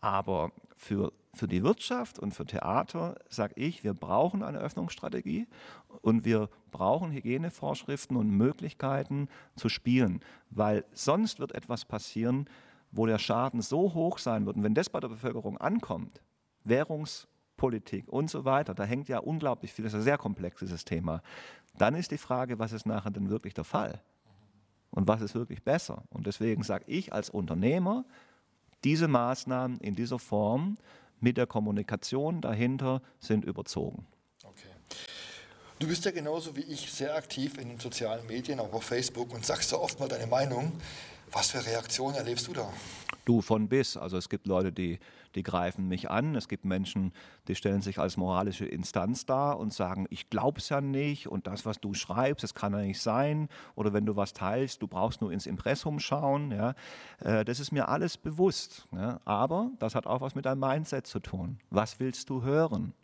[0.00, 5.46] Aber für, für die Wirtschaft und für Theater sage ich, wir brauchen eine Öffnungsstrategie
[6.02, 10.20] und wir brauchen Hygienevorschriften und Möglichkeiten zu spielen,
[10.50, 12.48] weil sonst wird etwas passieren,
[12.90, 14.56] wo der Schaden so hoch sein wird.
[14.56, 16.22] Und wenn das bei der Bevölkerung ankommt,
[16.64, 21.22] Währungspolitik und so weiter, da hängt ja unglaublich viel, das ist ein sehr komplexes Thema,
[21.76, 24.00] dann ist die Frage, was ist nachher denn wirklich der Fall?
[24.90, 26.04] Und was ist wirklich besser?
[26.08, 28.06] Und deswegen sage ich als Unternehmer,
[28.84, 30.78] diese Maßnahmen in dieser Form
[31.20, 34.06] mit der Kommunikation dahinter sind überzogen.
[34.44, 34.68] Okay.
[35.78, 39.32] Du bist ja genauso wie ich sehr aktiv in den sozialen Medien, auch auf Facebook
[39.34, 40.72] und sagst da oft mal deine Meinung.
[41.32, 42.72] Was für Reaktionen erlebst du da?
[43.26, 43.98] Du von bis.
[43.98, 44.98] Also es gibt Leute, die,
[45.34, 46.34] die greifen mich an.
[46.34, 47.12] Es gibt Menschen,
[47.48, 51.46] die stellen sich als moralische Instanz dar und sagen, ich glaube es ja nicht und
[51.46, 53.48] das, was du schreibst, das kann ja nicht sein.
[53.74, 56.52] Oder wenn du was teilst, du brauchst nur ins Impressum schauen.
[56.52, 56.74] Ja.
[57.20, 58.88] Äh, das ist mir alles bewusst.
[58.92, 59.20] Ja.
[59.26, 61.58] Aber das hat auch was mit deinem Mindset zu tun.
[61.68, 62.94] Was willst du hören?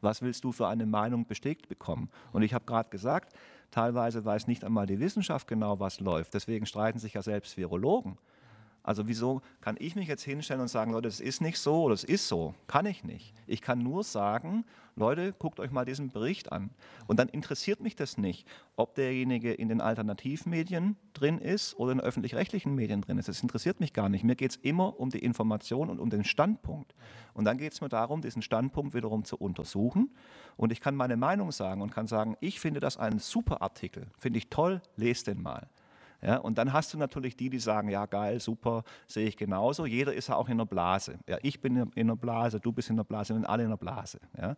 [0.00, 2.08] Was willst du für eine Meinung bestätigt bekommen?
[2.32, 3.34] Und ich habe gerade gesagt,
[3.72, 6.34] Teilweise weiß nicht einmal die Wissenschaft genau, was läuft.
[6.34, 8.18] Deswegen streiten sich ja selbst Virologen.
[8.82, 11.94] Also wieso kann ich mich jetzt hinstellen und sagen, Leute, das ist nicht so oder
[11.94, 12.54] es ist so?
[12.66, 13.32] Kann ich nicht.
[13.46, 14.64] Ich kann nur sagen,
[14.96, 16.70] Leute, guckt euch mal diesen Bericht an.
[17.06, 22.00] Und dann interessiert mich das nicht, ob derjenige in den Alternativmedien drin ist oder in
[22.00, 23.28] öffentlich-rechtlichen Medien drin ist.
[23.28, 24.24] Das interessiert mich gar nicht.
[24.24, 26.94] Mir geht es immer um die Information und um den Standpunkt.
[27.34, 30.10] Und dann geht es mir darum, diesen Standpunkt wiederum zu untersuchen.
[30.56, 34.08] Und ich kann meine Meinung sagen und kann sagen, ich finde das ein super Artikel,
[34.18, 35.68] finde ich toll, lest den mal.
[36.24, 39.86] Ja, und dann hast du natürlich die, die sagen, ja geil, super, sehe ich genauso.
[39.86, 41.18] Jeder ist ja auch in der Blase.
[41.28, 43.70] Ja, ich bin in einer Blase, du bist in der Blase, wir sind alle in
[43.70, 44.20] der Blase.
[44.38, 44.54] Ja,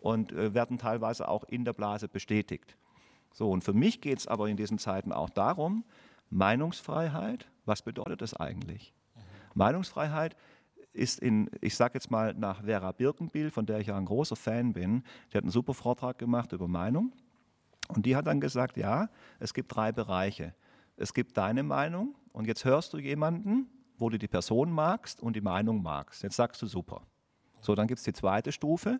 [0.00, 2.76] und äh, werden teilweise auch in der Blase bestätigt.
[3.32, 5.84] So, und für mich geht es aber in diesen Zeiten auch darum,
[6.30, 8.92] Meinungsfreiheit, was bedeutet das eigentlich?
[9.14, 9.20] Mhm.
[9.54, 10.36] Meinungsfreiheit
[10.92, 14.36] ist in, ich sage jetzt mal nach Vera Birkenbiel, von der ich ja ein großer
[14.36, 17.12] Fan bin, die hat einen super Vortrag gemacht über Meinung.
[17.88, 20.54] Und die hat dann gesagt, ja, es gibt drei Bereiche
[20.96, 23.68] es gibt deine Meinung und jetzt hörst du jemanden,
[23.98, 26.22] wo du die Person magst und die Meinung magst.
[26.22, 27.02] Jetzt sagst du super.
[27.60, 28.98] So, dann gibt es die zweite Stufe.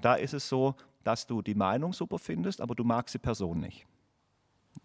[0.00, 0.74] Da ist es so,
[1.04, 3.86] dass du die Meinung super findest, aber du magst die Person nicht.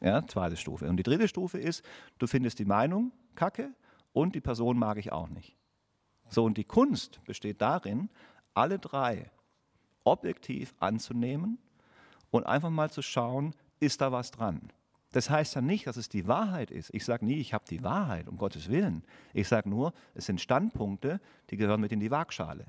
[0.01, 0.87] Ja, zweite Stufe.
[0.87, 1.83] Und die dritte Stufe ist,
[2.19, 3.73] du findest die Meinung kacke
[4.13, 5.55] und die Person mag ich auch nicht.
[6.29, 8.09] So, und die Kunst besteht darin,
[8.53, 9.29] alle drei
[10.03, 11.59] objektiv anzunehmen
[12.31, 14.71] und einfach mal zu schauen, ist da was dran?
[15.15, 16.93] Das heißt ja nicht, dass es die Wahrheit ist.
[16.93, 19.01] Ich sage nie, ich habe die Wahrheit, um Gottes Willen.
[19.33, 22.65] Ich sage nur, es sind Standpunkte, die gehören mit in die Waagschale.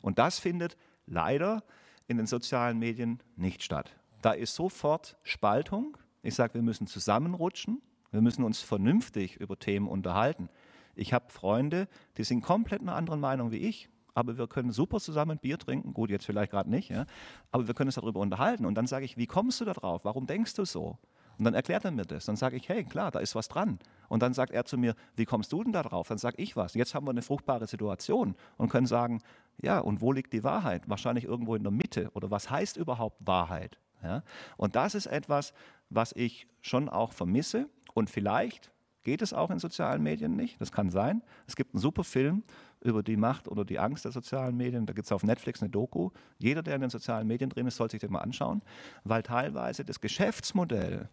[0.00, 0.76] Und das findet
[1.06, 1.64] leider
[2.06, 3.96] in den sozialen Medien nicht statt.
[4.20, 5.96] Da ist sofort Spaltung.
[6.22, 7.82] Ich sage, wir müssen zusammenrutschen.
[8.12, 10.50] Wir müssen uns vernünftig über Themen unterhalten.
[10.94, 15.00] Ich habe Freunde, die sind komplett einer anderen Meinung wie ich, aber wir können super
[15.00, 15.94] zusammen Bier trinken.
[15.94, 17.06] Gut, jetzt vielleicht gerade nicht, ja?
[17.50, 18.66] aber wir können uns darüber unterhalten.
[18.66, 20.04] Und dann sage ich, wie kommst du da drauf?
[20.04, 20.96] Warum denkst du so?
[21.38, 22.26] Und dann erklärt er mir das.
[22.26, 23.78] Dann sage ich, hey, klar, da ist was dran.
[24.08, 26.08] Und dann sagt er zu mir, wie kommst du denn da drauf?
[26.08, 26.74] Dann sage ich was.
[26.74, 29.20] Jetzt haben wir eine fruchtbare Situation und können sagen,
[29.60, 30.88] ja, und wo liegt die Wahrheit?
[30.88, 32.10] Wahrscheinlich irgendwo in der Mitte.
[32.14, 33.78] Oder was heißt überhaupt Wahrheit?
[34.02, 34.22] Ja?
[34.56, 35.52] Und das ist etwas,
[35.90, 37.68] was ich schon auch vermisse.
[37.94, 38.72] Und vielleicht
[39.02, 40.60] geht es auch in sozialen Medien nicht.
[40.60, 41.22] Das kann sein.
[41.46, 42.44] Es gibt einen super Film
[42.80, 44.86] über die Macht oder die Angst der sozialen Medien.
[44.86, 46.10] Da gibt es auf Netflix eine Doku.
[46.38, 48.62] Jeder, der in den sozialen Medien drin ist, soll sich das mal anschauen,
[49.04, 51.08] weil teilweise das Geschäftsmodell,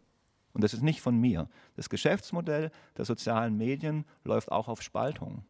[0.54, 5.44] und das ist nicht von mir, das Geschäftsmodell der sozialen Medien läuft auch auf Spaltung.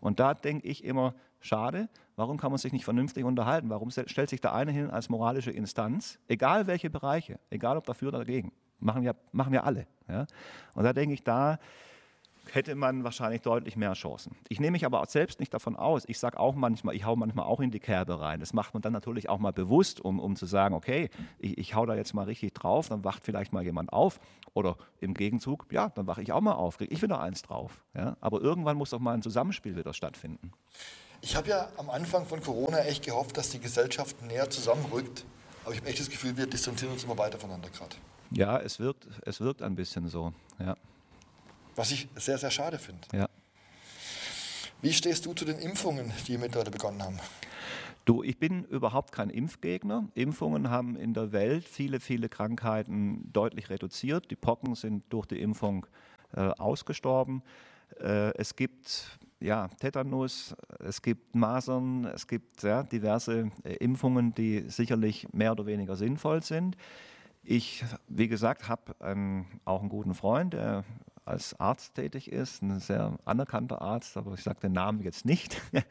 [0.00, 3.70] Und da denke ich immer, schade, warum kann man sich nicht vernünftig unterhalten?
[3.70, 8.08] Warum stellt sich der eine hin als moralische Instanz, egal welche Bereiche, egal ob dafür
[8.08, 8.52] oder dagegen?
[8.78, 9.86] Machen ja, machen ja alle.
[10.08, 10.26] Ja?
[10.74, 11.58] Und da denke ich, da
[12.52, 14.36] hätte man wahrscheinlich deutlich mehr Chancen.
[14.48, 16.04] Ich nehme mich aber auch selbst nicht davon aus.
[16.06, 18.40] Ich sage auch manchmal, ich hau manchmal auch in die Kerbe rein.
[18.40, 21.74] Das macht man dann natürlich auch mal bewusst, um, um zu sagen, okay, ich, ich
[21.74, 24.20] hau da jetzt mal richtig drauf, dann wacht vielleicht mal jemand auf.
[24.54, 27.84] Oder im Gegenzug, ja, dann wache ich auch mal auf, kriege ich wieder eins drauf.
[27.94, 28.16] Ja?
[28.20, 30.52] Aber irgendwann muss doch mal ein Zusammenspiel wieder stattfinden.
[31.20, 35.24] Ich habe ja am Anfang von Corona echt gehofft, dass die Gesellschaft näher zusammenrückt.
[35.64, 37.96] Aber ich habe echt das Gefühl, wir distanzieren uns immer weiter voneinander gerade.
[38.30, 40.32] Ja, es wirkt, es wirkt ein bisschen so.
[40.58, 40.76] Ja.
[41.76, 43.06] Was ich sehr, sehr schade finde.
[43.12, 43.28] Ja.
[44.80, 47.20] Wie stehst du zu den Impfungen, die mittlerweile begonnen haben?
[48.06, 50.08] Du, ich bin überhaupt kein Impfgegner.
[50.14, 54.30] Impfungen haben in der Welt viele, viele Krankheiten deutlich reduziert.
[54.30, 55.86] Die Pocken sind durch die Impfung
[56.34, 57.42] äh, ausgestorben.
[58.00, 64.64] Äh, es gibt ja, Tetanus, es gibt Masern, es gibt ja, diverse äh, Impfungen, die
[64.68, 66.76] sicherlich mehr oder weniger sinnvoll sind.
[67.42, 68.94] Ich, wie gesagt, habe
[69.64, 70.84] auch einen guten Freund, der
[71.26, 75.60] als Arzt tätig ist, ein sehr anerkannter Arzt, aber ich sage den Namen jetzt nicht.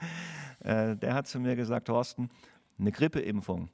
[0.63, 2.31] Äh, der hat zu mir gesagt, Thorsten,
[2.79, 3.69] eine Grippeimpfung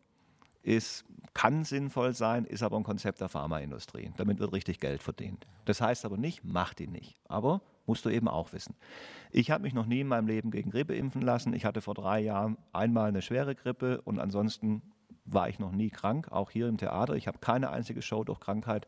[0.64, 4.12] ist, kann sinnvoll sein, ist aber ein Konzept der Pharmaindustrie.
[4.18, 5.47] Damit wird richtig Geld verdient.
[5.66, 7.16] Das heißt aber nicht, mach die nicht.
[7.30, 8.76] Aber musst du eben auch wissen.
[9.32, 11.53] Ich habe mich noch nie in meinem Leben gegen Grippe impfen lassen.
[11.53, 14.82] Ich hatte vor drei Jahren einmal eine schwere Grippe und ansonsten
[15.24, 17.16] war ich noch nie krank, auch hier im Theater.
[17.16, 18.88] Ich habe keine einzige Show durch Krankheit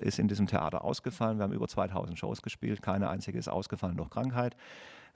[0.00, 1.38] ist in diesem Theater ausgefallen.
[1.38, 4.56] Wir haben über 2000 Shows gespielt, keine einzige ist ausgefallen durch Krankheit.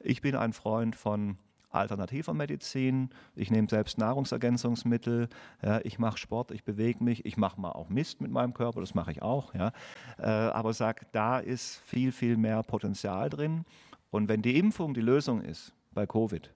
[0.01, 1.39] Ich bin ein Freund von
[1.75, 3.11] alternativer Medizin.
[3.35, 5.29] Ich nehme selbst Nahrungsergänzungsmittel.
[5.63, 7.27] Ja, ich mache Sport, ich bewege mich.
[7.27, 9.55] Ich mache mal auch Mist mit meinem Körper, das mache ich auch.
[9.55, 9.73] Ja.
[10.19, 13.65] Äh, aber sage, da ist viel, viel mehr Potenzial drin.
[14.11, 16.53] Und wenn die Impfung die Lösung ist bei Covid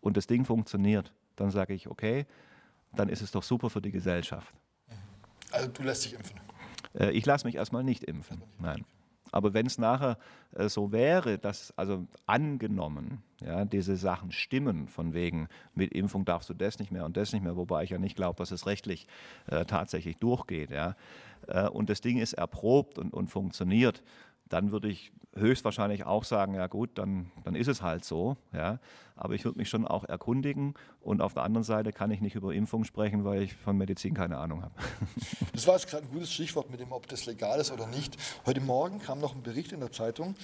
[0.00, 2.26] und das Ding funktioniert, dann sage ich, okay,
[2.94, 4.52] dann ist es doch super für die Gesellschaft.
[5.50, 6.47] Also du lässt dich impfen?
[6.94, 8.42] Äh, ich lasse mich erstmal nicht impfen.
[8.58, 8.84] Nein.
[9.30, 10.18] Aber wenn es nachher
[10.54, 16.48] äh, so wäre, dass, also angenommen, ja, diese Sachen stimmen, von wegen, mit Impfung darfst
[16.48, 18.66] du das nicht mehr und das nicht mehr, wobei ich ja nicht glaube, dass es
[18.66, 19.06] rechtlich
[19.46, 20.96] äh, tatsächlich durchgeht, ja,
[21.46, 24.02] äh, und das Ding ist erprobt und, und funktioniert,
[24.48, 28.36] dann würde ich höchstwahrscheinlich auch sagen, ja gut, dann, dann ist es halt so.
[28.52, 28.78] Ja.
[29.16, 30.74] Aber ich würde mich schon auch erkundigen.
[31.00, 34.14] Und auf der anderen Seite kann ich nicht über Impfung sprechen, weil ich von Medizin
[34.14, 34.74] keine Ahnung habe.
[35.52, 38.16] Das war jetzt gerade ein gutes Stichwort mit dem, ob das legal ist oder nicht.
[38.46, 40.36] Heute Morgen kam noch ein Bericht in der Zeitung,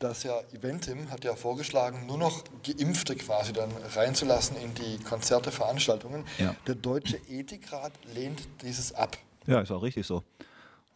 [0.00, 5.52] dass ja Eventim hat ja vorgeschlagen, nur noch Geimpfte quasi dann reinzulassen in die Konzerte,
[5.52, 6.24] Veranstaltungen.
[6.38, 6.56] Ja.
[6.66, 9.16] Der Deutsche Ethikrat lehnt dieses ab.
[9.46, 10.24] Ja, ist auch richtig so.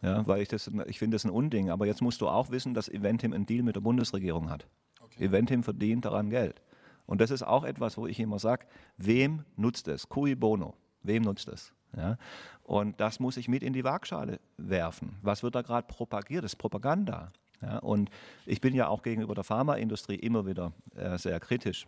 [0.01, 1.69] Ja, weil ich das, ich finde das ein Unding.
[1.69, 4.67] Aber jetzt musst du auch wissen, dass Eventim einen Deal mit der Bundesregierung hat.
[4.99, 5.25] Okay.
[5.25, 6.61] Eventim verdient daran Geld.
[7.05, 8.65] Und das ist auch etwas, wo ich immer sage,
[8.97, 10.09] wem nutzt es?
[10.09, 10.75] Cui bono.
[11.03, 11.73] Wem nutzt es?
[11.95, 12.17] Ja?
[12.63, 15.17] Und das muss ich mit in die Waagschale werfen.
[15.21, 16.43] Was wird da gerade propagiert?
[16.43, 17.31] Das ist Propaganda.
[17.61, 17.79] Ja?
[17.79, 18.09] Und
[18.45, 21.87] ich bin ja auch gegenüber der Pharmaindustrie immer wieder äh, sehr kritisch.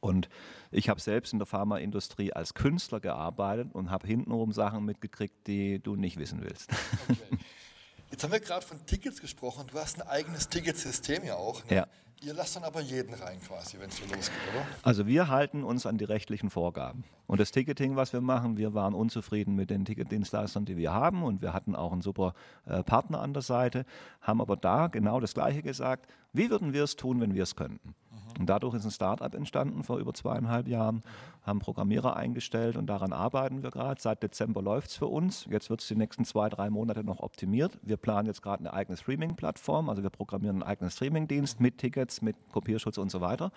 [0.00, 0.28] Und
[0.70, 5.80] ich habe selbst in der Pharmaindustrie als Künstler gearbeitet und habe hintenrum Sachen mitgekriegt, die
[5.80, 6.70] du nicht wissen willst.
[7.08, 7.38] Okay.
[8.10, 9.66] Jetzt haben wir gerade von Tickets gesprochen.
[9.70, 11.62] Du hast ein eigenes Ticketsystem ja auch.
[11.66, 11.76] Ne?
[11.76, 11.86] Ja.
[12.20, 14.66] Ihr lasst dann aber jeden rein quasi, wenn es so losgeht, oder?
[14.82, 17.04] Also wir halten uns an die rechtlichen Vorgaben.
[17.28, 21.22] Und das Ticketing, was wir machen, wir waren unzufrieden mit den Ticketdienstleistern, die wir haben
[21.22, 22.34] und wir hatten auch einen super
[22.66, 23.84] äh, Partner an der Seite,
[24.20, 27.54] haben aber da genau das Gleiche gesagt, wie würden wir es tun, wenn wir es
[27.54, 27.94] könnten?
[28.38, 31.02] Und dadurch ist ein Startup entstanden vor über zweieinhalb Jahren,
[31.42, 34.00] haben Programmierer eingestellt und daran arbeiten wir gerade.
[34.00, 35.46] Seit Dezember läuft es für uns.
[35.50, 37.78] Jetzt wird es die nächsten zwei, drei Monate noch optimiert.
[37.82, 42.22] Wir planen jetzt gerade eine eigene Streaming-Plattform, also wir programmieren einen eigenen Streaming-Dienst mit Tickets,
[42.22, 43.50] mit Kopierschutz und so weiter.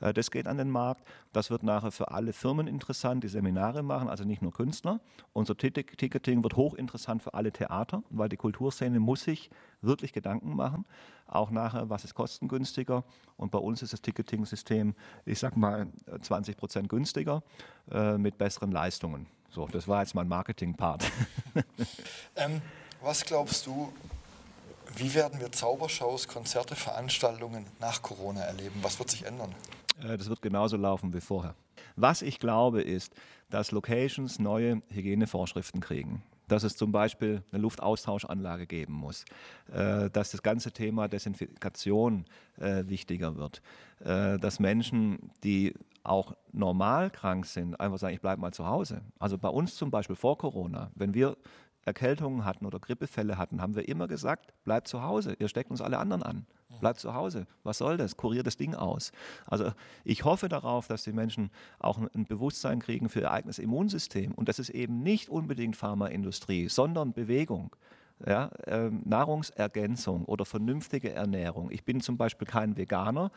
[0.00, 1.06] Äh, das geht an den Markt.
[1.32, 5.00] Das wird nachher für alle Firmen interessant, die Seminare machen, also nicht nur Künstler.
[5.32, 9.50] Unser Ticketing wird hochinteressant für alle Theater, weil die Kulturszene muss sich
[9.82, 10.84] wirklich Gedanken machen.
[11.34, 13.02] Auch nachher, was ist kostengünstiger?
[13.36, 15.88] Und bei uns ist das Ticketing-System, ich sag mal,
[16.22, 17.42] 20 Prozent günstiger
[17.90, 19.26] äh, mit besseren Leistungen.
[19.50, 21.10] So, das war jetzt mein Marketing-Part.
[22.36, 22.62] ähm,
[23.02, 23.92] was glaubst du,
[24.96, 28.78] Wie werden wir Zaubershows, Konzerte, Veranstaltungen nach Corona erleben?
[28.82, 29.52] Was wird sich ändern?
[30.00, 31.56] Äh, das wird genauso laufen wie vorher.
[31.96, 33.12] Was ich glaube, ist,
[33.50, 39.24] dass Locations neue Hygienevorschriften kriegen dass es zum Beispiel eine Luftaustauschanlage geben muss,
[39.72, 42.24] äh, dass das ganze Thema Desinfikation
[42.58, 43.62] äh, wichtiger wird,
[44.00, 49.00] äh, dass Menschen, die auch normal krank sind, einfach sagen, ich bleibe mal zu Hause.
[49.18, 51.36] Also bei uns zum Beispiel vor Corona, wenn wir
[51.84, 55.80] Erkältungen hatten oder Grippefälle hatten, haben wir immer gesagt, bleibt zu Hause, ihr steckt uns
[55.80, 56.46] alle anderen an.
[56.80, 57.46] Bleibt zu Hause.
[57.62, 58.16] Was soll das?
[58.16, 59.12] Kuriert das Ding aus.
[59.46, 59.72] Also
[60.04, 64.32] ich hoffe darauf, dass die Menschen auch ein Bewusstsein kriegen für ihr eigenes Immunsystem.
[64.32, 67.74] Und das ist eben nicht unbedingt Pharmaindustrie, sondern Bewegung.
[68.26, 71.70] Ja, äh, Nahrungsergänzung oder vernünftige Ernährung.
[71.72, 73.32] Ich bin zum Beispiel kein Veganer,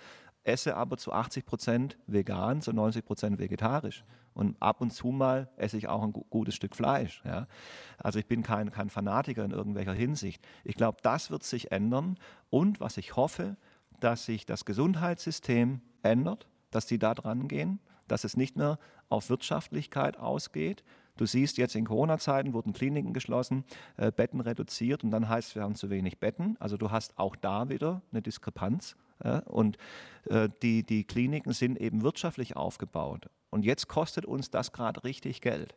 [0.48, 4.04] esse aber zu 80 Prozent vegan, zu 90 Prozent vegetarisch.
[4.34, 7.22] Und ab und zu mal esse ich auch ein gutes Stück Fleisch.
[7.26, 7.48] Ja.
[7.98, 10.46] Also ich bin kein, kein Fanatiker in irgendwelcher Hinsicht.
[10.64, 12.18] Ich glaube, das wird sich ändern.
[12.50, 13.58] Und was ich hoffe,
[14.00, 18.78] dass sich das Gesundheitssystem ändert, dass die da dran gehen, dass es nicht mehr
[19.10, 20.84] auf Wirtschaftlichkeit ausgeht.
[21.18, 23.64] Du siehst jetzt in Corona-Zeiten wurden Kliniken geschlossen,
[23.98, 26.58] äh, Betten reduziert und dann heißt es, wir haben zu wenig Betten.
[26.60, 28.96] Also du hast auch da wieder eine Diskrepanz.
[29.24, 29.78] Ja, und
[30.26, 33.30] äh, die, die Kliniken sind eben wirtschaftlich aufgebaut.
[33.50, 35.76] Und jetzt kostet uns das gerade richtig Geld.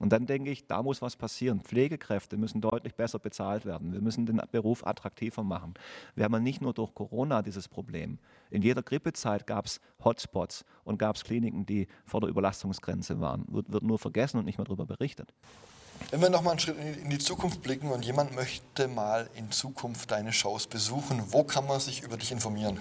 [0.00, 1.60] Und dann denke ich, da muss was passieren.
[1.60, 3.92] Pflegekräfte müssen deutlich besser bezahlt werden.
[3.92, 5.74] Wir müssen den Beruf attraktiver machen.
[6.14, 8.18] Wir haben ja nicht nur durch Corona dieses Problem.
[8.50, 13.44] In jeder Grippezeit gab es Hotspots und gab es Kliniken, die vor der Überlastungsgrenze waren.
[13.48, 15.34] Wird, wird nur vergessen und nicht mehr darüber berichtet.
[16.10, 20.10] Wenn wir nochmal einen Schritt in die Zukunft blicken und jemand möchte mal in Zukunft
[20.10, 22.78] deine Shows besuchen, wo kann man sich über dich informieren?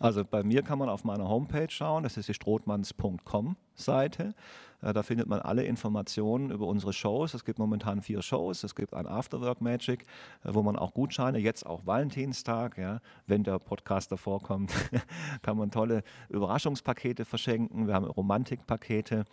[0.00, 4.34] Also bei mir kann man auf meiner Homepage schauen, das ist die strothmanns.com Seite.
[4.82, 7.34] Äh, da findet man alle Informationen über unsere Shows.
[7.34, 8.64] Es gibt momentan vier Shows.
[8.64, 10.04] Es gibt ein Afterwork Magic,
[10.44, 14.72] äh, wo man auch Gutscheine, jetzt auch Valentinstag, ja, wenn der Podcast davor kommt,
[15.42, 17.86] kann man tolle Überraschungspakete verschenken.
[17.86, 19.24] Wir haben Romantikpakete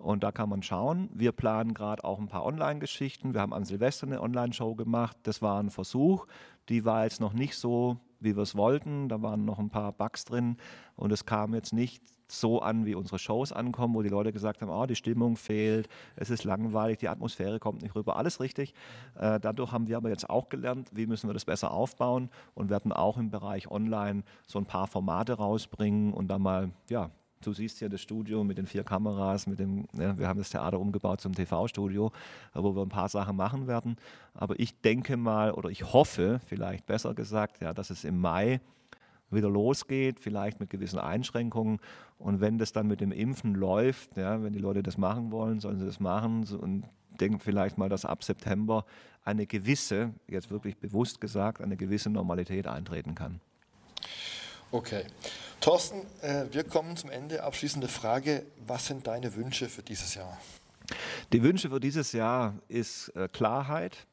[0.00, 1.08] und da kann man schauen.
[1.12, 3.34] Wir planen gerade auch ein paar Online-Geschichten.
[3.34, 5.16] Wir haben am Silvester eine Online-Show gemacht.
[5.24, 6.26] Das war ein Versuch.
[6.68, 9.08] Die war jetzt noch nicht so, wie wir es wollten.
[9.08, 10.56] Da waren noch ein paar Bugs drin
[10.96, 14.62] und es kam jetzt nicht so an, wie unsere Shows ankommen, wo die Leute gesagt
[14.62, 18.72] haben, oh, die Stimmung fehlt, es ist langweilig, die Atmosphäre kommt nicht rüber, alles richtig.
[19.18, 22.70] Äh, dadurch haben wir aber jetzt auch gelernt, wie müssen wir das besser aufbauen und
[22.70, 27.10] werden auch im Bereich Online so ein paar Formate rausbringen und dann mal, ja,
[27.42, 30.50] Du siehst hier das Studio mit den vier Kameras, mit dem, ja, wir haben das
[30.50, 32.12] Theater umgebaut zum TV-Studio,
[32.52, 33.96] wo wir ein paar Sachen machen werden.
[34.34, 38.60] Aber ich denke mal, oder ich hoffe, vielleicht besser gesagt, ja, dass es im Mai
[39.30, 41.78] wieder losgeht, vielleicht mit gewissen Einschränkungen.
[42.18, 45.60] Und wenn das dann mit dem Impfen läuft, ja, wenn die Leute das machen wollen,
[45.60, 46.46] sollen sie das machen.
[46.60, 46.84] Und
[47.20, 48.84] denkt vielleicht mal, dass ab September
[49.24, 53.40] eine gewisse, jetzt wirklich bewusst gesagt, eine gewisse Normalität eintreten kann.
[54.72, 55.04] Okay.
[55.60, 57.42] Thorsten, äh, wir kommen zum Ende.
[57.42, 58.46] Abschließende Frage.
[58.66, 60.38] Was sind deine Wünsche für dieses Jahr?
[61.32, 64.06] Die Wünsche für dieses Jahr ist äh, Klarheit,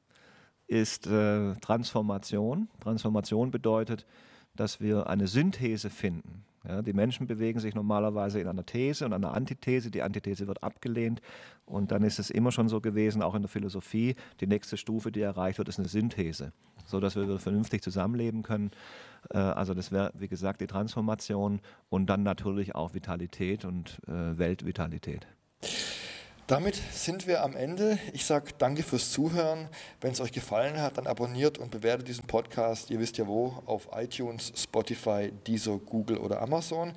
[0.66, 2.70] ist äh, Transformation.
[2.80, 4.08] Transformation bedeutet,
[4.56, 6.44] dass wir eine Synthese finden.
[6.68, 9.90] Ja, die Menschen bewegen sich normalerweise in einer These und einer Antithese.
[9.90, 11.22] Die Antithese wird abgelehnt.
[11.66, 15.12] Und dann ist es immer schon so gewesen, auch in der Philosophie, die nächste Stufe,
[15.12, 16.52] die erreicht wird, ist eine Synthese,
[16.86, 18.72] sodass wir vernünftig zusammenleben können.
[19.30, 24.38] Äh, also das wäre, wie gesagt, die Transformation und dann natürlich auch Vitalität und äh,
[24.38, 25.28] Weltvitalität.
[26.48, 28.00] Damit sind wir am Ende.
[28.14, 29.68] Ich sage danke fürs Zuhören.
[30.00, 32.90] Wenn es euch gefallen hat, dann abonniert und bewertet diesen Podcast.
[32.90, 36.94] Ihr wisst ja wo, auf iTunes, Spotify, Deezer, Google oder Amazon.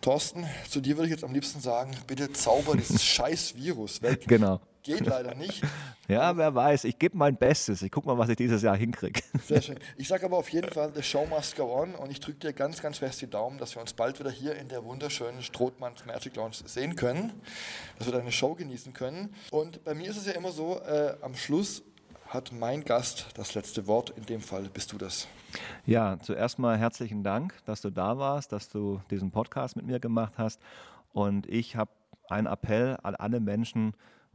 [0.00, 4.24] Thorsten, zu dir würde ich jetzt am liebsten sagen, bitte zauber dieses scheiß Virus weg.
[4.26, 4.58] Genau.
[4.82, 5.62] Geht leider nicht.
[6.08, 6.84] Ja, wer weiß.
[6.84, 7.80] Ich gebe mein Bestes.
[7.80, 9.22] Ich gucke mal, was ich dieses Jahr hinkriege.
[9.46, 9.78] Sehr schön.
[9.96, 11.94] Ich sage aber auf jeden Fall, the show must go on.
[11.94, 14.56] Und ich drücke dir ganz, ganz fest die Daumen, dass wir uns bald wieder hier
[14.56, 17.32] in der wunderschönen Strothmanns Magic Lounge sehen können.
[17.96, 19.32] Dass wir deine Show genießen können.
[19.52, 21.82] Und bei mir ist es ja immer so, äh, am Schluss
[22.26, 24.10] hat mein Gast das letzte Wort.
[24.10, 25.28] In dem Fall bist du das.
[25.86, 30.00] Ja, zuerst mal herzlichen Dank, dass du da warst, dass du diesen Podcast mit mir
[30.00, 30.60] gemacht hast.
[31.12, 31.90] Und ich habe
[32.28, 33.94] einen Appell an alle Menschen,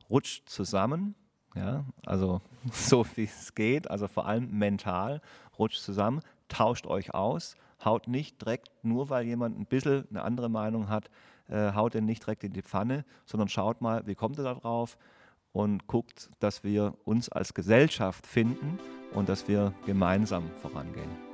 [0.10, 1.16] rutscht zusammen,
[1.56, 2.42] ja, also
[2.72, 5.22] so wie es geht, also vor allem mental,
[5.58, 10.50] rutscht zusammen, tauscht euch aus, haut nicht direkt, nur weil jemand ein bisschen eine andere
[10.50, 11.10] Meinung hat,
[11.50, 14.54] äh, haut den nicht direkt in die Pfanne, sondern schaut mal, wie kommt er da
[14.54, 14.98] drauf
[15.52, 18.80] und guckt, dass wir uns als Gesellschaft finden
[19.14, 21.28] und dass wir gemeinsam vorangehen.